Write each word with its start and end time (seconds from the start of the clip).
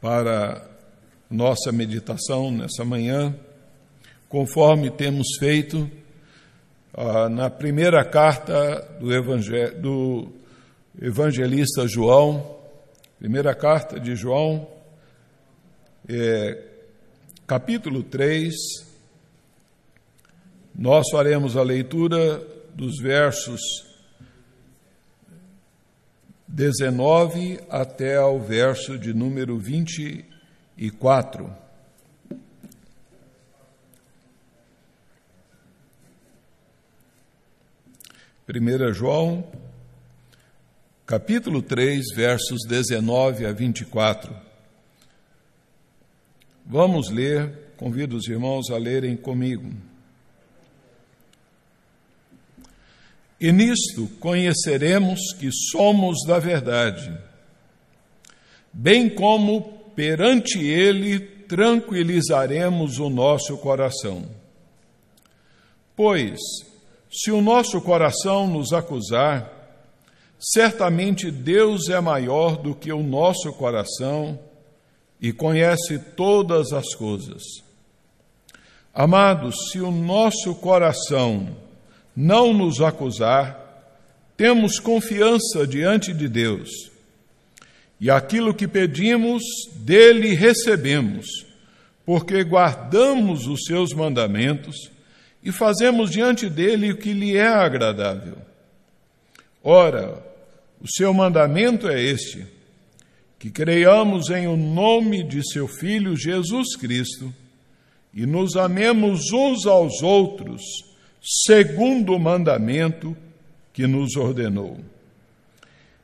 para 0.00 0.64
nossa 1.30 1.72
meditação 1.72 2.50
nessa 2.50 2.84
manhã, 2.84 3.34
conforme 4.28 4.90
temos 4.90 5.26
feito 5.38 5.90
ah, 6.94 7.28
na 7.28 7.50
primeira 7.50 8.04
carta 8.04 8.80
do, 9.00 9.12
evangel 9.12 9.80
do 9.80 10.32
evangelista 11.00 11.86
João, 11.86 12.58
primeira 13.18 13.54
carta 13.54 13.98
de 13.98 14.14
João, 14.14 14.68
é, 16.08 16.62
capítulo 17.46 18.02
3, 18.02 18.54
nós 20.74 21.06
faremos 21.10 21.56
a 21.56 21.62
leitura 21.62 22.42
dos 22.74 23.00
versos 23.00 23.87
19 26.48 27.60
até 27.68 28.16
ao 28.16 28.40
verso 28.40 28.98
de 28.98 29.12
número 29.12 29.58
24. 29.58 31.54
Primeira 38.46 38.92
João, 38.94 39.46
capítulo 41.04 41.60
3, 41.60 42.14
versos 42.14 42.60
19 42.66 43.44
a 43.44 43.52
24. 43.52 44.34
Vamos 46.64 47.10
ler, 47.10 47.74
convido 47.76 48.16
os 48.16 48.26
irmãos 48.26 48.70
a 48.70 48.78
lerem 48.78 49.16
comigo. 49.18 49.70
E 53.40 53.52
nisto 53.52 54.08
conheceremos 54.18 55.32
que 55.38 55.50
somos 55.70 56.24
da 56.26 56.38
verdade, 56.38 57.16
bem 58.72 59.08
como 59.08 59.62
perante 59.94 60.58
Ele 60.58 61.20
tranquilizaremos 61.20 62.98
o 62.98 63.08
nosso 63.08 63.56
coração. 63.58 64.28
Pois, 65.96 66.38
se 67.10 67.30
o 67.30 67.40
nosso 67.40 67.80
coração 67.80 68.46
nos 68.46 68.72
acusar, 68.72 69.50
certamente 70.38 71.30
Deus 71.30 71.88
é 71.88 72.00
maior 72.00 72.56
do 72.56 72.74
que 72.74 72.92
o 72.92 73.02
nosso 73.02 73.52
coração 73.52 74.38
e 75.20 75.32
conhece 75.32 75.98
todas 75.98 76.72
as 76.72 76.94
coisas. 76.94 77.42
Amados, 78.92 79.54
se 79.70 79.80
o 79.80 79.90
nosso 79.90 80.54
coração 80.56 81.56
não 82.20 82.52
nos 82.52 82.80
acusar, 82.80 83.94
temos 84.36 84.80
confiança 84.80 85.64
diante 85.64 86.12
de 86.12 86.28
Deus. 86.28 86.90
E 88.00 88.10
aquilo 88.10 88.52
que 88.52 88.66
pedimos, 88.66 89.40
dele 89.76 90.34
recebemos, 90.34 91.26
porque 92.04 92.42
guardamos 92.42 93.46
os 93.46 93.60
seus 93.64 93.92
mandamentos 93.92 94.90
e 95.44 95.52
fazemos 95.52 96.10
diante 96.10 96.50
dele 96.50 96.90
o 96.90 96.96
que 96.96 97.12
lhe 97.12 97.36
é 97.36 97.46
agradável. 97.46 98.38
Ora, 99.62 100.20
o 100.80 100.90
seu 100.90 101.14
mandamento 101.14 101.88
é 101.88 102.02
este: 102.02 102.44
que 103.38 103.48
creiamos 103.48 104.28
em 104.30 104.48
o 104.48 104.56
nome 104.56 105.22
de 105.22 105.48
seu 105.52 105.68
Filho 105.68 106.16
Jesus 106.16 106.74
Cristo 106.74 107.32
e 108.12 108.26
nos 108.26 108.56
amemos 108.56 109.30
uns 109.32 109.66
aos 109.66 110.02
outros 110.02 110.87
segundo 111.22 112.14
o 112.14 112.18
mandamento 112.18 113.16
que 113.72 113.86
nos 113.86 114.16
ordenou. 114.16 114.78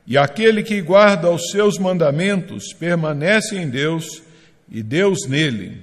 E 0.07 0.17
aquele 0.17 0.61
que 0.63 0.81
guarda 0.81 1.31
os 1.31 1.49
seus 1.49 1.77
mandamentos 1.77 2.73
permanece 2.73 3.55
em 3.55 3.69
Deus 3.69 4.21
e 4.69 4.83
Deus 4.83 5.27
nele. 5.27 5.81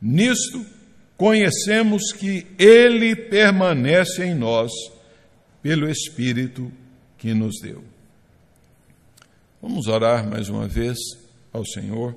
Nisto 0.00 0.64
conhecemos 1.16 2.12
que 2.12 2.46
ele 2.58 3.16
permanece 3.16 4.24
em 4.24 4.34
nós 4.34 4.70
pelo 5.60 5.90
Espírito 5.90 6.72
que 7.18 7.34
nos 7.34 7.60
deu. 7.60 7.82
Vamos 9.60 9.88
orar 9.88 10.24
mais 10.28 10.48
uma 10.48 10.68
vez 10.68 10.96
ao 11.52 11.66
Senhor. 11.66 12.14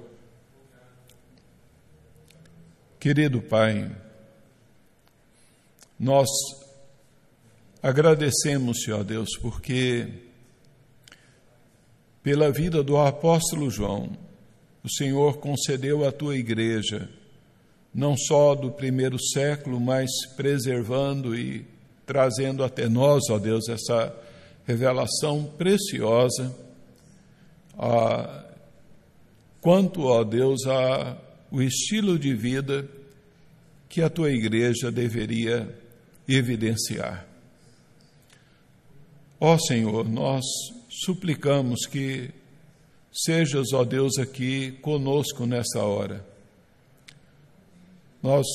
Querido 2.99 3.41
Pai, 3.41 3.89
nós 6.01 6.27
agradecemos, 7.79 8.81
Senhor 8.81 9.03
Deus, 9.03 9.37
porque 9.39 10.07
pela 12.23 12.51
vida 12.51 12.81
do 12.81 12.97
apóstolo 12.97 13.69
João, 13.69 14.09
o 14.83 14.89
Senhor 14.89 15.37
concedeu 15.37 16.03
à 16.03 16.11
tua 16.11 16.35
igreja, 16.35 17.07
não 17.93 18.17
só 18.17 18.55
do 18.55 18.71
primeiro 18.71 19.21
século, 19.21 19.79
mas 19.79 20.09
preservando 20.35 21.35
e 21.35 21.67
trazendo 22.03 22.63
até 22.63 22.89
nós, 22.89 23.21
ó 23.29 23.37
Deus, 23.37 23.69
essa 23.69 24.11
revelação 24.65 25.43
preciosa, 25.55 26.51
a, 27.77 28.43
quanto, 29.61 30.05
ó 30.05 30.23
Deus, 30.23 30.65
a 30.65 31.15
o 31.51 31.61
estilo 31.61 32.17
de 32.17 32.33
vida 32.33 32.89
que 33.87 34.01
a 34.01 34.09
tua 34.09 34.31
igreja 34.31 34.89
deveria 34.89 35.80
evidenciar. 36.35 37.27
Ó 39.39 39.57
Senhor, 39.57 40.07
nós 40.07 40.45
suplicamos 40.89 41.85
que 41.85 42.29
sejas, 43.11 43.73
ó 43.73 43.83
Deus, 43.83 44.17
aqui 44.17 44.71
conosco 44.81 45.45
nessa 45.45 45.83
hora. 45.83 46.25
Nós 48.21 48.45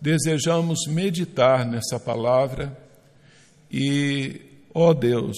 desejamos 0.00 0.86
meditar 0.86 1.66
nessa 1.66 1.98
palavra 1.98 2.76
e, 3.70 4.40
ó 4.72 4.94
Deus, 4.94 5.36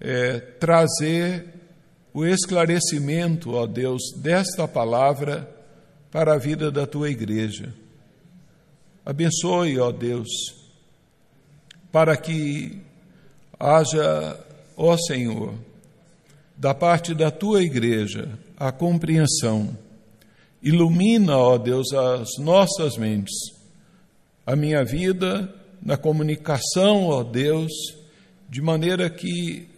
é, 0.00 0.38
trazer 0.38 1.52
o 2.14 2.24
esclarecimento, 2.24 3.54
ó 3.54 3.66
Deus, 3.66 4.02
desta 4.16 4.68
palavra 4.68 5.52
para 6.10 6.34
a 6.34 6.38
vida 6.38 6.70
da 6.70 6.86
tua 6.86 7.10
igreja. 7.10 7.74
Abençoe, 9.08 9.78
ó 9.78 9.90
Deus, 9.90 10.28
para 11.90 12.14
que 12.14 12.78
haja, 13.58 14.38
ó 14.76 14.98
Senhor, 14.98 15.54
da 16.54 16.74
parte 16.74 17.14
da 17.14 17.30
tua 17.30 17.62
igreja, 17.62 18.38
a 18.54 18.70
compreensão. 18.70 19.74
Ilumina, 20.62 21.38
ó 21.38 21.56
Deus, 21.56 21.90
as 21.94 22.36
nossas 22.38 22.98
mentes, 22.98 23.32
a 24.44 24.54
minha 24.54 24.84
vida 24.84 25.54
na 25.82 25.96
comunicação, 25.96 27.06
ó 27.06 27.24
Deus, 27.24 27.72
de 28.46 28.60
maneira 28.60 29.08
que 29.08 29.70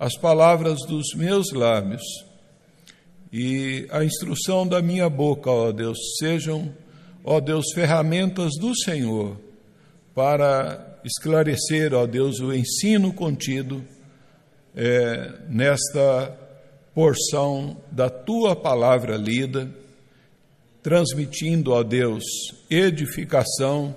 as 0.00 0.16
palavras 0.16 0.80
dos 0.88 1.14
meus 1.14 1.52
lábios 1.52 2.02
e 3.32 3.86
a 3.92 4.04
instrução 4.04 4.66
da 4.66 4.82
minha 4.82 5.08
boca, 5.08 5.48
ó 5.48 5.70
Deus, 5.70 5.96
sejam 6.18 6.74
ó 7.24 7.40
Deus, 7.40 7.72
ferramentas 7.74 8.52
do 8.60 8.76
Senhor 8.76 9.40
para 10.14 11.00
esclarecer, 11.04 11.94
ó 11.94 12.06
Deus, 12.06 12.38
o 12.38 12.52
ensino 12.52 13.12
contido 13.12 13.82
é, 14.76 15.32
nesta 15.48 16.38
porção 16.94 17.76
da 17.90 18.08
tua 18.08 18.54
palavra 18.54 19.16
lida, 19.16 19.68
transmitindo, 20.82 21.72
ó 21.72 21.82
Deus, 21.82 22.22
edificação 22.70 23.96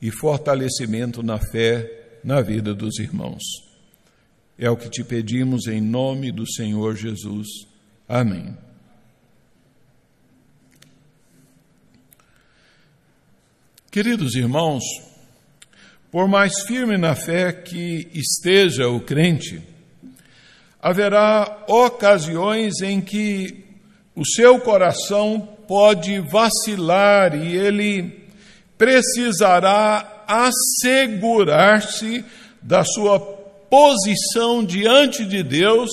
e 0.00 0.10
fortalecimento 0.10 1.22
na 1.22 1.38
fé 1.38 2.18
na 2.22 2.40
vida 2.40 2.74
dos 2.74 2.98
irmãos. 2.98 3.42
É 4.58 4.70
o 4.70 4.76
que 4.76 4.88
te 4.88 5.02
pedimos 5.02 5.66
em 5.66 5.80
nome 5.80 6.30
do 6.30 6.46
Senhor 6.46 6.94
Jesus. 6.94 7.48
Amém. 8.08 8.56
Queridos 13.92 14.34
irmãos, 14.34 14.82
por 16.10 16.26
mais 16.26 16.62
firme 16.62 16.96
na 16.96 17.14
fé 17.14 17.52
que 17.52 18.08
esteja 18.14 18.88
o 18.88 18.98
crente, 19.00 19.60
haverá 20.80 21.62
ocasiões 21.68 22.80
em 22.80 23.02
que 23.02 23.62
o 24.16 24.24
seu 24.24 24.58
coração 24.60 25.46
pode 25.68 26.20
vacilar 26.20 27.36
e 27.36 27.54
ele 27.54 28.18
precisará 28.78 30.24
assegurar-se 30.26 32.24
da 32.62 32.84
sua 32.84 33.20
posição 33.20 34.64
diante 34.64 35.22
de 35.26 35.42
Deus 35.42 35.90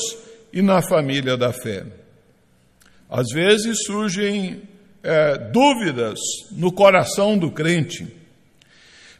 e 0.53 0.61
na 0.61 0.81
família 0.81 1.35
da 1.35 1.51
fé. 1.51 1.85
Às 3.09 3.27
vezes 3.33 3.83
surgem 3.85 4.68
é, 5.03 5.37
dúvidas 5.37 6.19
no 6.51 6.71
coração 6.71 7.37
do 7.37 7.51
crente, 7.51 8.07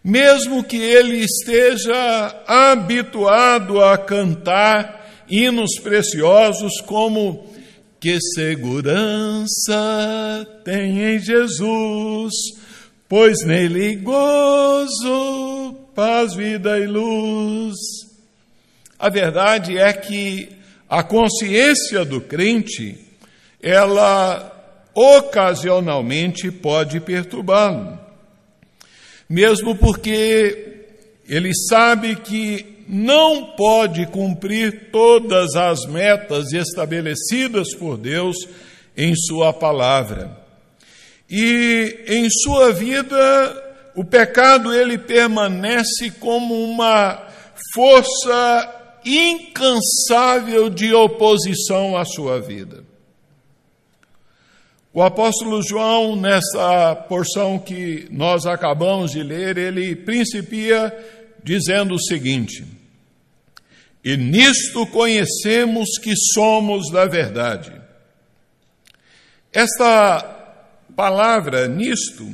mesmo 0.03 0.63
que 0.63 0.77
ele 0.77 1.17
esteja 1.17 2.43
habituado 2.47 3.83
a 3.83 3.97
cantar 3.97 5.25
hinos 5.29 5.79
preciosos 5.81 6.81
como 6.81 7.49
que 7.99 8.17
segurança 8.33 9.75
tem 10.63 11.15
em 11.15 11.19
Jesus, 11.19 12.33
pois 13.07 13.45
nele 13.45 13.97
gozo, 13.97 15.75
paz, 15.93 16.33
vida 16.33 16.79
e 16.79 16.87
luz. 16.87 17.75
A 18.97 19.09
verdade 19.09 19.77
é 19.77 19.91
que 19.91 20.49
a 20.89 21.03
consciência 21.03 22.03
do 22.05 22.21
crente, 22.21 22.97
ela 23.61 24.58
ocasionalmente 24.93 26.51
pode 26.51 26.99
perturbá-lo, 26.99 27.99
mesmo 29.29 29.75
porque 29.75 30.85
ele 31.27 31.51
sabe 31.69 32.15
que 32.15 32.79
não 32.87 33.55
pode 33.55 34.07
cumprir 34.07 34.89
todas 34.91 35.55
as 35.55 35.85
metas 35.85 36.51
estabelecidas 36.51 37.75
por 37.75 37.97
Deus 37.97 38.35
em 38.97 39.13
Sua 39.15 39.53
palavra. 39.53 40.39
E 41.29 42.05
em 42.07 42.27
sua 42.27 42.73
vida, 42.73 43.91
o 43.95 44.03
pecado 44.03 44.73
ele 44.73 44.97
permanece 44.97 46.09
como 46.19 46.55
uma 46.63 47.27
força 47.75 48.75
incansável 49.05 50.69
de 50.69 50.91
oposição 50.91 51.95
à 51.95 52.03
sua 52.03 52.41
vida. 52.41 52.83
O 54.99 55.01
apóstolo 55.01 55.61
João, 55.63 56.17
nessa 56.17 56.93
porção 56.93 57.57
que 57.57 58.05
nós 58.11 58.45
acabamos 58.45 59.11
de 59.11 59.23
ler, 59.23 59.57
ele 59.57 59.95
principia 59.95 60.93
dizendo 61.41 61.95
o 61.95 62.03
seguinte: 62.03 62.65
e 64.03 64.17
nisto 64.17 64.85
conhecemos 64.87 65.97
que 66.03 66.13
somos 66.33 66.91
da 66.91 67.05
verdade. 67.05 67.71
Esta 69.53 70.21
palavra, 70.93 71.65
nisto, 71.65 72.27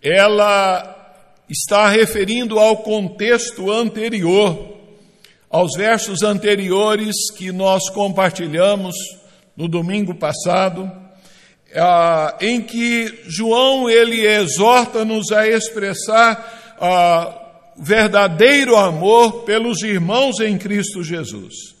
ela 0.00 1.26
está 1.48 1.88
referindo 1.88 2.60
ao 2.60 2.84
contexto 2.84 3.68
anterior, 3.68 4.76
aos 5.50 5.72
versos 5.76 6.22
anteriores 6.22 7.32
que 7.36 7.50
nós 7.50 7.90
compartilhamos 7.90 8.94
no 9.56 9.66
domingo 9.66 10.14
passado, 10.14 11.09
ah, 11.74 12.36
em 12.40 12.60
que 12.60 13.20
João 13.26 13.88
ele 13.88 14.26
exorta-nos 14.26 15.30
a 15.32 15.48
expressar 15.48 16.76
ah, 16.80 17.40
verdadeiro 17.76 18.76
amor 18.76 19.44
pelos 19.44 19.82
irmãos 19.82 20.40
em 20.40 20.58
Cristo 20.58 21.02
Jesus. 21.02 21.80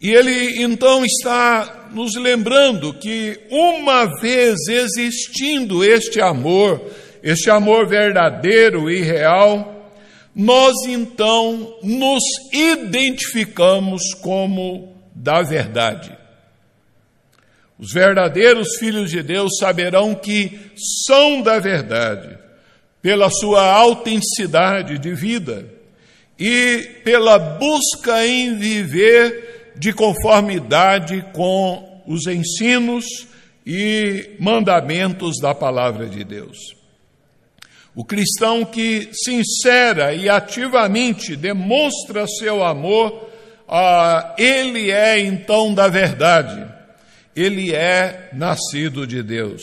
E 0.00 0.10
ele 0.10 0.60
então 0.60 1.04
está 1.04 1.88
nos 1.92 2.16
lembrando 2.16 2.92
que, 2.94 3.38
uma 3.48 4.04
vez 4.20 4.58
existindo 4.66 5.84
este 5.84 6.20
amor, 6.20 6.82
este 7.22 7.48
amor 7.48 7.86
verdadeiro 7.86 8.90
e 8.90 9.00
real, 9.00 9.92
nós 10.34 10.74
então 10.88 11.76
nos 11.84 12.22
identificamos 12.52 14.02
como 14.20 14.92
da 15.14 15.42
verdade. 15.42 16.21
Os 17.82 17.92
verdadeiros 17.92 18.76
filhos 18.78 19.10
de 19.10 19.24
Deus 19.24 19.58
saberão 19.58 20.14
que 20.14 20.70
são 21.04 21.42
da 21.42 21.58
verdade 21.58 22.38
pela 23.02 23.28
sua 23.28 23.72
autenticidade 23.72 25.00
de 25.00 25.12
vida 25.12 25.66
e 26.38 27.00
pela 27.02 27.40
busca 27.40 28.24
em 28.24 28.56
viver 28.56 29.72
de 29.74 29.92
conformidade 29.92 31.24
com 31.32 32.04
os 32.06 32.28
ensinos 32.28 33.04
e 33.66 34.30
mandamentos 34.38 35.40
da 35.40 35.52
palavra 35.52 36.06
de 36.06 36.22
Deus. 36.22 36.58
O 37.96 38.04
cristão 38.04 38.64
que 38.64 39.10
sincera 39.12 40.14
e 40.14 40.28
ativamente 40.28 41.34
demonstra 41.34 42.28
seu 42.28 42.62
amor, 42.62 43.28
ah, 43.68 44.36
ele 44.38 44.92
é 44.92 45.18
então 45.18 45.74
da 45.74 45.88
verdade, 45.88 46.80
ele 47.34 47.74
é 47.74 48.30
nascido 48.32 49.06
de 49.06 49.22
Deus. 49.22 49.62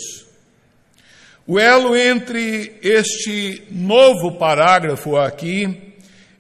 O 1.46 1.58
elo 1.60 1.96
entre 1.96 2.74
este 2.84 3.64
novo 3.72 4.34
parágrafo 4.34 5.18
aqui 5.18 5.66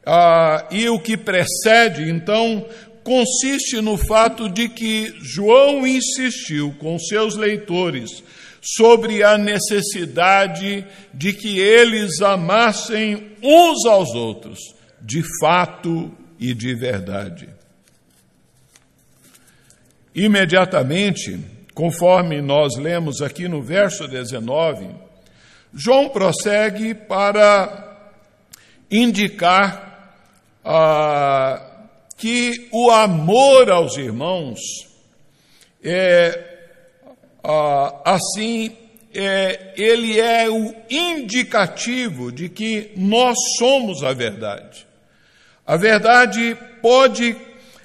uh, 0.05 0.71
e 0.71 0.87
o 0.87 0.99
que 0.99 1.17
precede, 1.17 2.09
então, 2.09 2.65
consiste 3.03 3.81
no 3.81 3.97
fato 3.97 4.47
de 4.47 4.69
que 4.69 5.13
João 5.19 5.87
insistiu 5.87 6.75
com 6.79 6.99
seus 6.99 7.35
leitores 7.35 8.23
sobre 8.61 9.23
a 9.23 9.37
necessidade 9.37 10.85
de 11.13 11.33
que 11.33 11.59
eles 11.59 12.21
amassem 12.21 13.31
uns 13.41 13.85
aos 13.85 14.13
outros, 14.13 14.59
de 15.01 15.23
fato 15.39 16.11
e 16.39 16.53
de 16.53 16.75
verdade. 16.75 17.58
Imediatamente, 20.25 21.39
Conforme 21.79 22.41
nós 22.41 22.75
lemos 22.75 23.21
aqui 23.21 23.47
no 23.47 23.61
verso 23.61 24.05
19, 24.05 24.89
João 25.73 26.09
prossegue 26.09 26.93
para 26.93 27.97
indicar 28.91 30.19
ah, 30.61 31.87
que 32.17 32.67
o 32.73 32.91
amor 32.91 33.71
aos 33.71 33.95
irmãos 33.95 34.59
é 35.81 36.57
ah, 37.41 38.01
assim 38.03 38.75
é, 39.15 39.73
ele 39.77 40.19
é 40.19 40.49
o 40.49 40.75
indicativo 40.89 42.29
de 42.29 42.49
que 42.49 42.91
nós 42.97 43.37
somos 43.57 44.03
a 44.03 44.11
verdade. 44.11 44.85
A 45.65 45.77
verdade 45.77 46.57
pode 46.81 47.37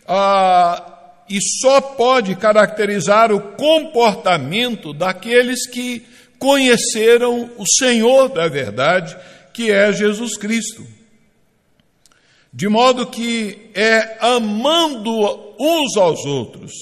ah, 0.09 0.94
e 1.29 1.39
só 1.61 1.81
pode 1.81 2.35
caracterizar 2.37 3.33
o 3.33 3.41
comportamento 3.41 4.93
daqueles 4.93 5.67
que 5.67 6.05
conheceram 6.39 7.51
o 7.57 7.65
Senhor 7.67 8.29
da 8.29 8.49
verdade, 8.49 9.17
que 9.53 9.71
é 9.71 9.93
Jesus 9.93 10.37
Cristo. 10.37 10.87
De 12.53 12.69
modo 12.69 13.07
que 13.07 13.71
é 13.75 14.17
amando 14.21 15.11
uns 15.59 15.97
aos 15.97 16.25
outros, 16.25 16.73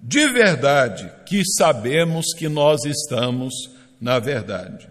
de 0.00 0.26
verdade, 0.28 1.10
que 1.24 1.42
sabemos 1.56 2.26
que 2.36 2.48
nós 2.48 2.84
estamos 2.84 3.54
na 4.00 4.18
verdade. 4.18 4.88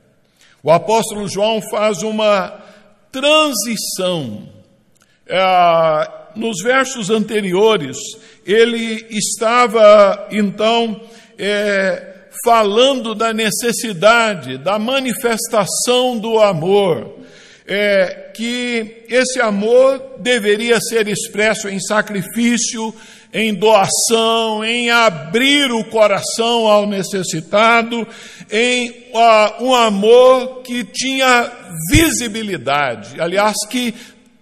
O 0.63 0.71
apóstolo 0.71 1.27
João 1.27 1.61
faz 1.69 2.01
uma 2.01 2.61
transição. 3.11 4.49
É, 5.27 6.17
nos 6.37 6.61
versos 6.61 7.09
anteriores, 7.09 7.97
ele 8.47 9.05
estava 9.09 10.29
então 10.31 11.01
é, 11.37 12.13
falando 12.43 13.13
da 13.13 13.33
necessidade, 13.33 14.57
da 14.57 14.79
manifestação 14.79 16.17
do 16.17 16.39
amor, 16.39 17.17
é, 17.67 18.31
que 18.33 19.03
esse 19.09 19.41
amor 19.41 20.15
deveria 20.19 20.79
ser 20.79 21.07
expresso 21.09 21.67
em 21.67 21.79
sacrifício, 21.79 22.95
em 23.33 23.53
doação, 23.53 24.63
em 24.63 24.89
abrir 24.89 25.69
o 25.71 25.83
coração 25.83 26.67
ao 26.67 26.87
necessitado, 26.87 28.07
em 28.49 28.89
uh, 28.89 29.65
um 29.65 29.75
amor 29.75 30.61
que 30.61 30.85
tinha 30.85 31.51
visibilidade, 31.91 33.19
aliás, 33.19 33.55
que 33.69 33.93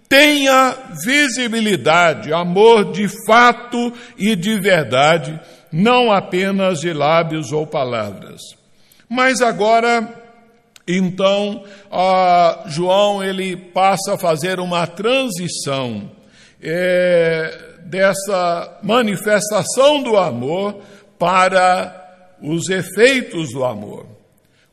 tenha 0.08 0.76
visibilidade, 1.04 2.32
amor 2.32 2.92
de 2.92 3.08
fato 3.26 3.92
e 4.16 4.36
de 4.36 4.58
verdade, 4.58 5.38
não 5.72 6.12
apenas 6.12 6.80
de 6.80 6.92
lábios 6.92 7.52
ou 7.52 7.66
palavras. 7.66 8.40
Mas 9.08 9.40
agora, 9.40 10.08
então, 10.86 11.64
João 12.66 13.22
ele 13.22 13.56
passa 13.56 14.14
a 14.14 14.18
fazer 14.18 14.60
uma 14.60 14.86
transição 14.86 16.10
é, 16.62 17.76
dessa 17.84 18.78
manifestação 18.82 20.02
do 20.02 20.16
amor 20.16 20.78
para 21.18 22.04
os 22.40 22.68
efeitos 22.68 23.52
do 23.52 23.64
amor. 23.64 24.06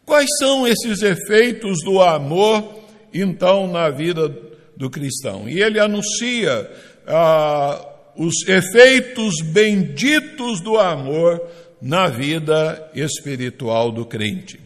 Quais 0.05 0.29
são 0.37 0.67
esses 0.67 1.01
efeitos 1.01 1.79
do 1.83 2.01
amor, 2.01 2.81
então, 3.13 3.67
na 3.67 3.89
vida 3.89 4.52
do 4.75 4.89
cristão. 4.89 5.47
E 5.47 5.61
ele 5.61 5.79
anuncia 5.79 6.69
ah, 7.07 7.85
os 8.15 8.47
efeitos 8.47 9.41
benditos 9.41 10.61
do 10.61 10.77
amor 10.77 11.41
na 11.81 12.07
vida 12.07 12.89
espiritual 12.95 13.91
do 13.91 14.05
crente. 14.05 14.59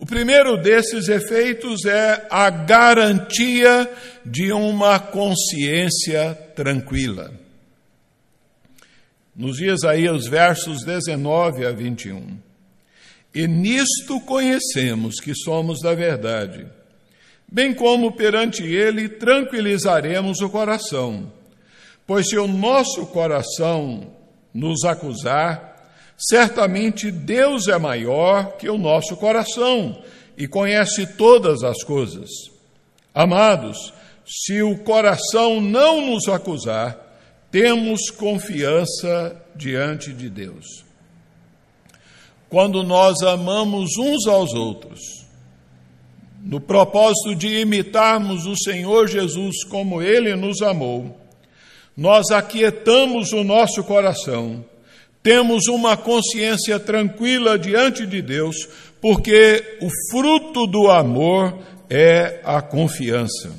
O 0.00 0.06
primeiro 0.06 0.56
desses 0.56 1.08
efeitos 1.08 1.84
é 1.84 2.26
a 2.30 2.50
garantia 2.50 3.90
de 4.24 4.52
uma 4.52 4.98
consciência 4.98 6.34
tranquila. 6.54 7.32
Nos 9.34 9.56
dias 9.56 9.84
aí 9.84 10.08
os 10.08 10.26
versos 10.26 10.84
19 10.84 11.64
a 11.64 11.72
21. 11.72 12.38
E 13.34 13.46
nisto 13.46 14.20
conhecemos 14.20 15.20
que 15.20 15.34
somos 15.34 15.80
da 15.80 15.94
verdade, 15.94 16.66
bem 17.50 17.74
como 17.74 18.12
perante 18.12 18.62
Ele 18.62 19.08
tranquilizaremos 19.08 20.40
o 20.40 20.50
coração. 20.50 21.32
Pois 22.06 22.28
se 22.28 22.38
o 22.38 22.46
nosso 22.46 23.06
coração 23.06 24.12
nos 24.52 24.84
acusar, 24.84 25.92
certamente 26.16 27.10
Deus 27.10 27.68
é 27.68 27.78
maior 27.78 28.56
que 28.56 28.68
o 28.68 28.78
nosso 28.78 29.16
coração 29.16 30.02
e 30.36 30.46
conhece 30.46 31.06
todas 31.06 31.62
as 31.62 31.82
coisas. 31.82 32.28
Amados, 33.14 33.92
se 34.26 34.62
o 34.62 34.78
coração 34.78 35.60
não 35.60 36.00
nos 36.06 36.28
acusar, 36.28 36.96
temos 37.50 38.10
confiança 38.10 39.42
diante 39.56 40.12
de 40.12 40.28
Deus. 40.28 40.84
Quando 42.48 42.82
nós 42.82 43.22
amamos 43.22 43.96
uns 43.98 44.26
aos 44.26 44.54
outros, 44.54 45.17
no 46.42 46.60
propósito 46.60 47.34
de 47.34 47.60
imitarmos 47.60 48.46
o 48.46 48.56
Senhor 48.56 49.08
Jesus 49.08 49.64
como 49.64 50.00
ele 50.00 50.34
nos 50.36 50.62
amou, 50.62 51.18
nós 51.96 52.30
aquietamos 52.30 53.32
o 53.32 53.42
nosso 53.42 53.82
coração, 53.82 54.64
temos 55.22 55.66
uma 55.66 55.96
consciência 55.96 56.78
tranquila 56.78 57.58
diante 57.58 58.06
de 58.06 58.22
Deus, 58.22 58.68
porque 59.00 59.78
o 59.82 59.88
fruto 60.10 60.66
do 60.66 60.88
amor 60.88 61.58
é 61.90 62.40
a 62.44 62.62
confiança. 62.62 63.52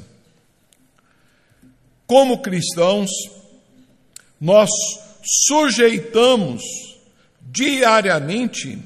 Como 2.08 2.40
cristãos, 2.40 3.10
nós 4.40 4.70
sujeitamos 5.48 6.64
diariamente 7.42 8.80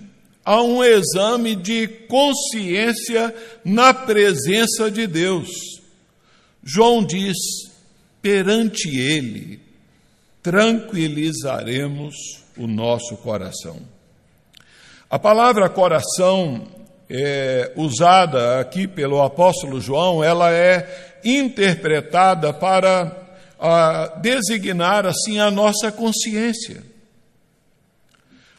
a 0.45 0.61
um 0.61 0.83
exame 0.83 1.55
de 1.55 1.87
consciência 1.87 3.33
na 3.63 3.93
presença 3.93 4.91
de 4.91 5.07
Deus. 5.07 5.49
João 6.63 7.03
diz: 7.03 7.37
perante 8.21 8.89
Ele 8.89 9.59
tranquilizaremos 10.41 12.15
o 12.57 12.67
nosso 12.67 13.15
coração. 13.17 13.77
A 15.09 15.17
palavra 15.17 15.69
coração 15.69 16.67
é, 17.09 17.71
usada 17.75 18.59
aqui 18.59 18.87
pelo 18.87 19.21
apóstolo 19.21 19.79
João, 19.79 20.23
ela 20.23 20.51
é 20.51 21.19
interpretada 21.23 22.51
para 22.51 23.23
a 23.59 24.07
designar 24.21 25.05
assim 25.05 25.39
a 25.39 25.49
nossa 25.49 25.91
consciência. 25.91 26.83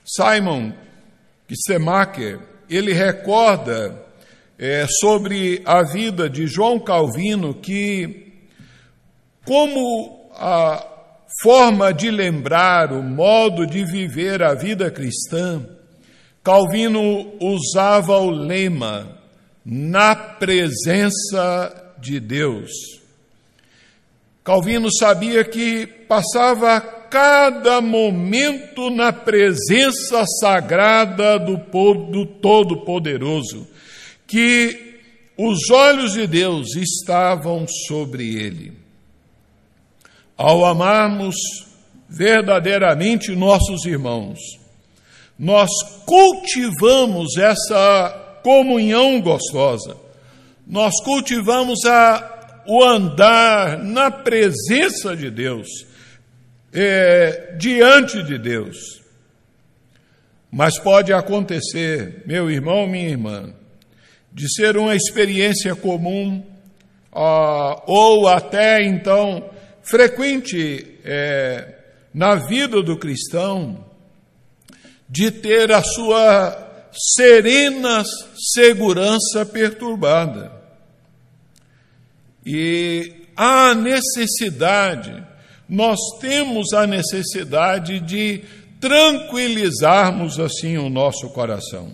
Simon 0.04 0.72
Schumacher, 1.52 2.40
ele 2.68 2.92
recorda 2.92 4.02
é, 4.58 4.86
sobre 5.00 5.62
a 5.64 5.82
vida 5.82 6.28
de 6.28 6.46
João 6.46 6.78
Calvino 6.78 7.54
que, 7.54 8.32
como 9.44 10.30
a 10.34 10.86
forma 11.42 11.92
de 11.92 12.10
lembrar, 12.10 12.92
o 12.92 13.02
modo 13.02 13.66
de 13.66 13.84
viver 13.84 14.42
a 14.42 14.54
vida 14.54 14.90
cristã, 14.90 15.66
Calvino 16.42 17.32
usava 17.40 18.18
o 18.18 18.30
lema 18.30 19.18
na 19.64 20.14
presença 20.14 21.94
de 21.98 22.20
Deus. 22.20 22.70
Calvino 24.44 24.92
sabia 24.92 25.42
que 25.42 25.86
passava 25.86 26.93
cada 27.14 27.80
momento 27.80 28.90
na 28.90 29.12
presença 29.12 30.24
sagrada 30.40 31.38
do, 31.38 31.58
do 32.10 32.26
Todo-Poderoso, 32.26 33.68
que 34.26 34.96
os 35.38 35.70
olhos 35.70 36.14
de 36.14 36.26
Deus 36.26 36.74
estavam 36.74 37.66
sobre 37.86 38.34
ele. 38.34 38.72
Ao 40.36 40.64
amarmos 40.64 41.36
verdadeiramente 42.08 43.30
nossos 43.36 43.84
irmãos, 43.84 44.40
nós 45.38 45.70
cultivamos 46.04 47.36
essa 47.36 48.40
comunhão 48.42 49.20
gostosa, 49.20 49.96
nós 50.66 50.92
cultivamos 51.04 51.84
a 51.84 52.32
o 52.66 52.82
andar 52.82 53.78
na 53.78 54.10
presença 54.10 55.14
de 55.14 55.30
Deus, 55.30 55.93
é, 56.74 57.54
diante 57.56 58.22
de 58.22 58.36
Deus. 58.36 59.02
Mas 60.50 60.78
pode 60.78 61.12
acontecer, 61.12 62.22
meu 62.26 62.50
irmão, 62.50 62.86
minha 62.86 63.08
irmã, 63.08 63.54
de 64.32 64.52
ser 64.52 64.76
uma 64.76 64.94
experiência 64.94 65.74
comum, 65.76 66.44
ah, 67.12 67.82
ou 67.86 68.28
até 68.28 68.82
então 68.82 69.48
frequente 69.82 70.98
é, 71.04 71.74
na 72.12 72.34
vida 72.34 72.82
do 72.82 72.98
cristão, 72.98 73.84
de 75.08 75.30
ter 75.30 75.70
a 75.70 75.82
sua 75.82 76.88
serena 77.14 78.02
segurança 78.52 79.46
perturbada. 79.46 80.52
E 82.44 83.26
há 83.36 83.74
necessidade, 83.74 85.24
nós 85.68 85.98
temos 86.20 86.72
a 86.72 86.86
necessidade 86.86 88.00
de 88.00 88.42
tranquilizarmos 88.80 90.38
assim 90.38 90.76
o 90.76 90.90
nosso 90.90 91.30
coração. 91.30 91.92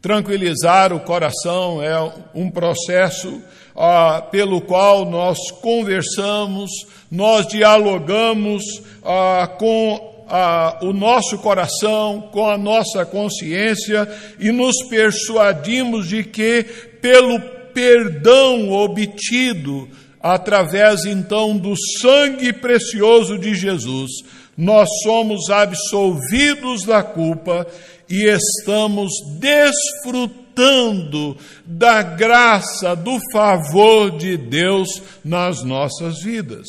Tranquilizar 0.00 0.92
o 0.92 0.98
coração 0.98 1.80
é 1.80 1.96
um 2.34 2.50
processo 2.50 3.40
ah, 3.76 4.20
pelo 4.30 4.60
qual 4.60 5.04
nós 5.04 5.38
conversamos, 5.60 6.70
nós 7.08 7.46
dialogamos 7.46 8.64
ah, 9.04 9.48
com 9.58 10.24
ah, 10.28 10.78
o 10.82 10.92
nosso 10.92 11.38
coração, 11.38 12.28
com 12.32 12.48
a 12.48 12.58
nossa 12.58 13.06
consciência 13.06 14.08
e 14.40 14.50
nos 14.50 14.82
persuadimos 14.88 16.08
de 16.08 16.24
que, 16.24 16.64
pelo 17.00 17.40
perdão 17.72 18.70
obtido 18.70 19.88
através 20.22 21.04
então 21.04 21.56
do 21.56 21.74
sangue 22.00 22.52
precioso 22.52 23.38
de 23.38 23.54
Jesus, 23.54 24.10
nós 24.56 24.88
somos 25.02 25.50
absolvidos 25.50 26.84
da 26.84 27.02
culpa 27.02 27.66
e 28.08 28.28
estamos 28.28 29.10
desfrutando 29.40 31.36
da 31.64 32.02
graça, 32.02 32.94
do 32.94 33.18
favor 33.32 34.16
de 34.16 34.36
Deus 34.36 35.02
nas 35.24 35.64
nossas 35.64 36.22
vidas. 36.22 36.68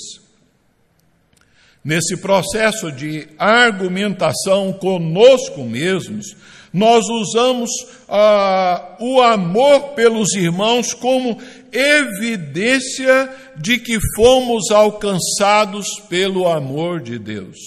Nesse 1.84 2.16
processo 2.16 2.92
de 2.94 3.28
argumentação 3.38 4.72
conosco 4.72 5.64
mesmos, 5.66 6.34
nós 6.74 7.06
usamos 7.08 7.70
ah, 8.10 8.96
o 9.00 9.22
amor 9.22 9.90
pelos 9.90 10.34
irmãos 10.34 10.92
como 10.94 11.38
evidência 11.72 13.30
de 13.56 13.78
que 13.78 14.00
fomos 14.16 14.72
alcançados 14.72 15.88
pelo 16.10 16.48
amor 16.48 17.00
de 17.00 17.20
Deus. 17.20 17.58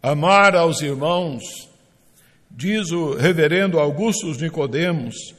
Amar 0.00 0.54
aos 0.54 0.80
irmãos, 0.80 1.42
diz 2.48 2.92
o 2.92 3.14
reverendo 3.14 3.80
Augusto 3.80 4.28
Nicodemos, 4.40 5.34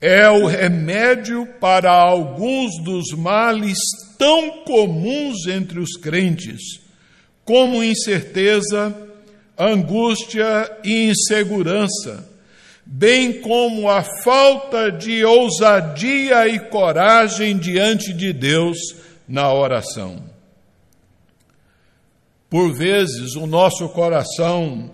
é 0.00 0.28
o 0.30 0.46
remédio 0.46 1.46
para 1.60 1.92
alguns 1.92 2.82
dos 2.82 3.12
males 3.12 3.78
tão 4.18 4.62
comuns 4.64 5.46
entre 5.46 5.78
os 5.78 5.92
crentes, 5.96 6.80
como 7.44 7.84
incerteza, 7.84 8.94
angústia 9.58 10.78
e 10.84 11.10
insegurança, 11.10 12.28
bem 12.84 13.40
como 13.40 13.88
a 13.88 14.02
falta 14.02 14.90
de 14.90 15.24
ousadia 15.24 16.48
e 16.48 16.58
coragem 16.58 17.56
diante 17.56 18.12
de 18.12 18.32
Deus 18.32 18.78
na 19.28 19.52
oração. 19.52 20.22
Por 22.50 22.72
vezes 22.72 23.34
o 23.34 23.46
nosso 23.46 23.88
coração 23.88 24.90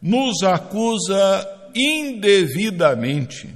nos 0.00 0.42
acusa 0.42 1.46
indevidamente. 1.74 3.48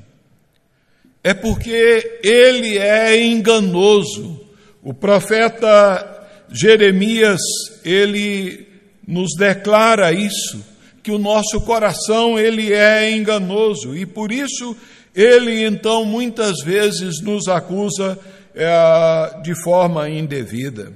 É 1.25 1.33
porque 1.33 2.21
ele 2.23 2.77
é 2.79 3.25
enganoso. 3.25 4.41
O 4.83 4.93
profeta 4.93 6.29
Jeremias, 6.51 7.41
ele 7.85 8.72
nos 9.07 9.35
declara 9.37 10.13
isso, 10.13 10.65
que 11.03 11.11
o 11.11 11.19
nosso 11.19 11.61
coração 11.63 12.39
ele 12.39 12.73
é 12.73 13.11
enganoso 13.11 13.97
e 13.97 14.07
por 14.07 14.31
isso 14.31 14.77
ele 15.15 15.65
então 15.65 16.05
muitas 16.05 16.63
vezes 16.65 17.21
nos 17.21 17.49
acusa 17.49 18.19
é, 18.55 19.41
de 19.43 19.55
forma 19.63 20.09
indevida. 20.09 20.93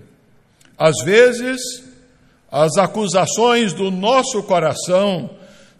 Às 0.79 0.97
vezes 1.05 1.61
as 2.51 2.77
acusações 2.79 3.73
do 3.73 3.91
nosso 3.91 4.43
coração 4.45 5.31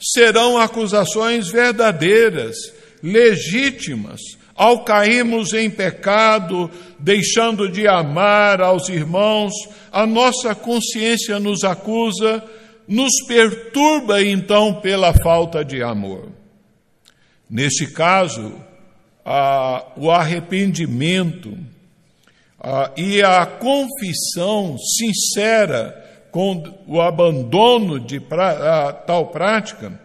serão 0.01 0.59
acusações 0.59 1.49
verdadeiras, 1.49 2.57
legítimas, 3.03 4.21
ao 4.57 4.85
cairmos 4.85 5.53
em 5.53 5.69
pecado, 5.69 6.71
deixando 6.99 7.71
de 7.71 7.87
amar 7.87 8.61
aos 8.61 8.89
irmãos, 8.89 9.53
a 9.93 10.07
nossa 10.07 10.55
consciência 10.55 11.39
nos 11.39 11.63
acusa, 11.63 12.43
nos 12.89 13.13
perturba 13.27 14.23
então 14.23 14.81
pela 14.81 15.13
falta 15.13 15.65
de 15.65 15.83
amor. 15.83 16.31
Neste 17.49 17.87
caso, 17.87 18.55
a, 19.25 19.87
o 19.97 20.11
arrependimento 20.11 21.57
a, 22.59 22.93
e 22.97 23.23
a 23.23 23.45
confissão 23.45 24.77
sincera 24.79 26.05
com 26.31 26.63
o 26.87 27.01
abandono 27.01 28.01
de 28.01 28.21
pra, 28.21 28.89
a, 28.89 28.93
tal 28.93 29.27
prática 29.27 30.01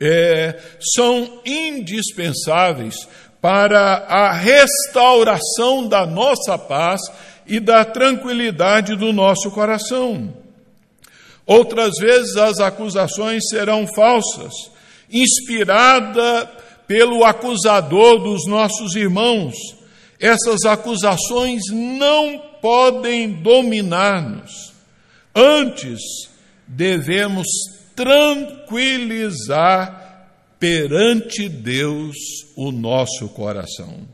é, 0.00 0.58
são 0.80 1.40
indispensáveis 1.46 3.08
para 3.42 4.06
a 4.08 4.32
restauração 4.32 5.86
da 5.88 6.06
nossa 6.06 6.56
paz 6.56 7.00
e 7.44 7.58
da 7.58 7.84
tranquilidade 7.84 8.94
do 8.94 9.12
nosso 9.12 9.50
coração. 9.50 10.32
Outras 11.44 11.94
vezes 12.00 12.36
as 12.36 12.60
acusações 12.60 13.42
serão 13.50 13.84
falsas, 13.88 14.52
inspirada 15.12 16.48
pelo 16.86 17.24
acusador 17.24 18.20
dos 18.20 18.46
nossos 18.46 18.94
irmãos. 18.94 19.56
Essas 20.20 20.64
acusações 20.64 21.62
não 21.72 22.40
podem 22.60 23.32
dominar-nos. 23.32 24.72
Antes, 25.34 25.98
devemos 26.68 27.48
tranquilizar 27.96 30.01
perante 30.62 31.48
Deus 31.48 32.16
o 32.54 32.70
nosso 32.70 33.28
coração. 33.30 34.06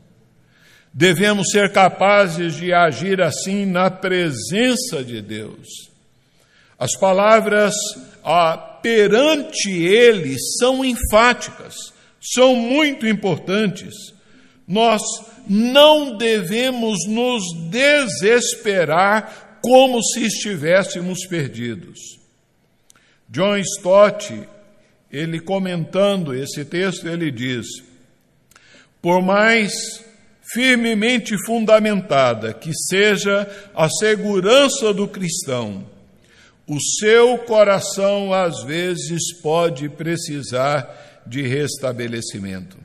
Devemos 0.91 1.51
ser 1.51 1.71
capazes 1.71 2.55
de 2.55 2.73
agir 2.73 3.21
assim 3.21 3.67
na 3.67 3.91
presença 3.91 5.03
de 5.03 5.21
Deus. 5.21 5.67
As 6.79 6.97
palavras 6.99 7.75
ah, 8.25 8.57
perante 8.81 9.69
Ele 9.69 10.35
são 10.57 10.83
enfáticas, 10.83 11.75
são 12.19 12.55
muito 12.55 13.05
importantes. 13.05 13.93
Nós 14.67 15.03
não 15.47 16.17
devemos 16.17 16.97
nos 17.07 17.43
desesperar 17.69 19.59
como 19.61 20.01
se 20.01 20.25
estivéssemos 20.25 21.27
perdidos. 21.27 21.99
John 23.29 23.55
Stott 23.57 24.33
ele 25.11 25.39
comentando 25.39 26.33
esse 26.33 26.63
texto, 26.63 27.07
ele 27.07 27.31
diz: 27.31 27.65
Por 29.01 29.21
mais 29.21 29.71
firmemente 30.53 31.35
fundamentada 31.45 32.53
que 32.53 32.71
seja 32.73 33.47
a 33.75 33.89
segurança 33.89 34.93
do 34.93 35.07
cristão, 35.07 35.85
o 36.67 36.79
seu 36.99 37.37
coração 37.39 38.33
às 38.33 38.63
vezes 38.63 39.33
pode 39.41 39.89
precisar 39.89 41.23
de 41.25 41.41
restabelecimento. 41.41 42.77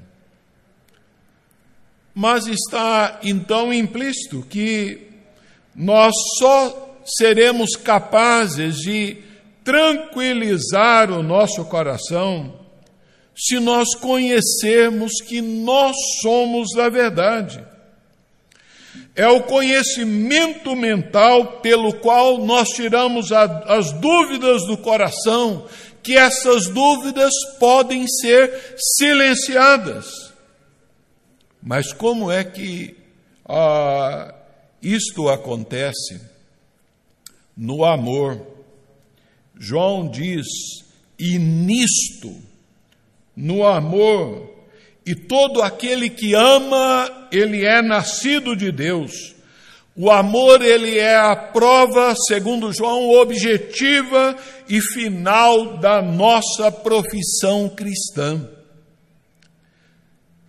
Mas 2.15 2.47
está 2.47 3.21
então 3.23 3.73
implícito 3.73 4.47
que 4.49 5.09
nós 5.75 6.15
só 6.39 7.01
seremos 7.05 7.77
capazes 7.77 8.77
de 8.77 9.19
tranquilizar 9.65 11.11
o 11.11 11.23
nosso 11.23 11.65
coração 11.65 12.61
se 13.35 13.59
nós 13.59 13.95
conhecermos 13.97 15.15
que 15.27 15.41
nós 15.41 15.97
somos 16.23 16.77
a 16.79 16.89
verdade. 16.89 17.65
É 19.17 19.27
o 19.27 19.43
conhecimento 19.43 20.77
mental 20.77 21.61
pelo 21.61 21.95
qual 21.95 22.39
nós 22.39 22.69
tiramos 22.69 23.33
a, 23.33 23.45
as 23.75 23.93
dúvidas 23.93 24.67
do 24.67 24.77
coração, 24.77 25.67
que 26.03 26.17
essas 26.17 26.69
dúvidas 26.69 27.33
podem 27.59 28.07
ser 28.07 28.77
silenciadas. 28.99 30.33
Mas 31.63 31.93
como 31.93 32.31
é 32.31 32.45
que 32.45 32.97
ah, 33.49 34.35
isto 34.83 35.29
acontece? 35.29 36.21
No 37.57 37.85
amor 37.85 38.54
João 39.59 40.09
diz: 40.09 40.47
e 41.19 41.39
nisto, 41.39 42.35
no 43.37 43.65
amor, 43.67 44.53
e 45.07 45.15
todo 45.15 45.63
aquele 45.63 46.09
que 46.09 46.35
ama, 46.35 47.29
ele 47.31 47.65
é 47.65 47.83
nascido 47.83 48.57
de 48.57 48.73
Deus. 48.73 49.35
O 49.97 50.11
amor, 50.11 50.61
ele 50.61 50.99
é 50.99 51.15
a 51.15 51.37
prova, 51.37 52.15
segundo 52.27 52.73
João, 52.73 53.11
objetiva 53.11 54.37
e 54.69 54.81
final 54.81 55.79
da 55.79 56.03
nossa 56.03 56.73
profissão 56.73 57.69
cristã. 57.69 58.49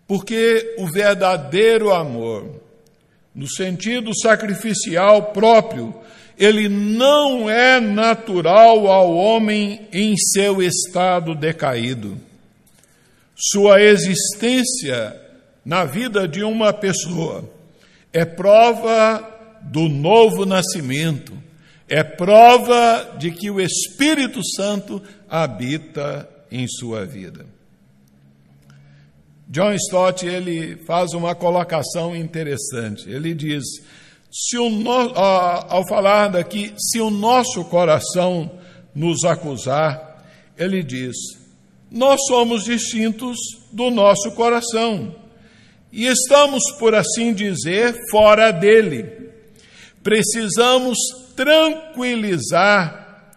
Porque 0.08 0.76
o 0.80 0.88
verdadeiro 0.88 1.94
amor, 1.94 2.62
no 3.36 3.48
sentido 3.50 4.12
sacrificial 4.18 5.34
próprio, 5.34 5.94
ele 6.38 6.70
não 6.70 7.50
é 7.50 7.80
natural 7.80 8.88
ao 8.88 9.14
homem 9.14 9.88
em 9.92 10.16
seu 10.16 10.62
estado 10.62 11.36
decaído. 11.36 12.18
Sua 13.36 13.82
existência 13.82 15.22
na 15.66 15.84
vida 15.84 16.28
de 16.28 16.44
uma 16.44 16.72
pessoa 16.72 17.50
é 18.14 18.24
prova 18.24 19.32
do 19.64 19.90
novo 19.90 20.46
nascimento, 20.46 21.34
é 21.90 22.04
prova 22.04 23.16
de 23.18 23.32
que 23.32 23.50
o 23.52 23.60
Espírito 23.60 24.40
Santo 24.56 25.02
habita 25.30 26.30
em 26.50 26.66
sua 26.68 27.06
vida. 27.06 27.55
John 29.48 29.74
Stott 29.74 30.26
ele 30.26 30.78
faz 30.86 31.14
uma 31.14 31.36
colocação 31.36 32.16
interessante. 32.16 33.10
Ele 33.10 33.34
diz: 33.34 33.64
se 34.32 34.58
o 34.58 34.70
no, 34.70 34.92
ao 35.16 35.88
falar 35.88 36.30
daqui, 36.30 36.74
se 36.78 37.00
o 37.00 37.10
nosso 37.10 37.64
coração 37.66 38.52
nos 38.94 39.24
acusar, 39.24 40.26
ele 40.58 40.82
diz: 40.84 41.16
nós 41.92 42.20
somos 42.28 42.64
distintos 42.64 43.38
do 43.72 43.90
nosso 43.92 44.32
coração 44.32 45.16
e 45.96 46.08
estamos, 46.08 46.62
por 46.78 46.94
assim 46.94 47.34
dizer, 47.34 47.96
fora 48.12 48.52
dele. 48.52 49.30
Precisamos 50.04 50.98
tranquilizar 51.38 53.32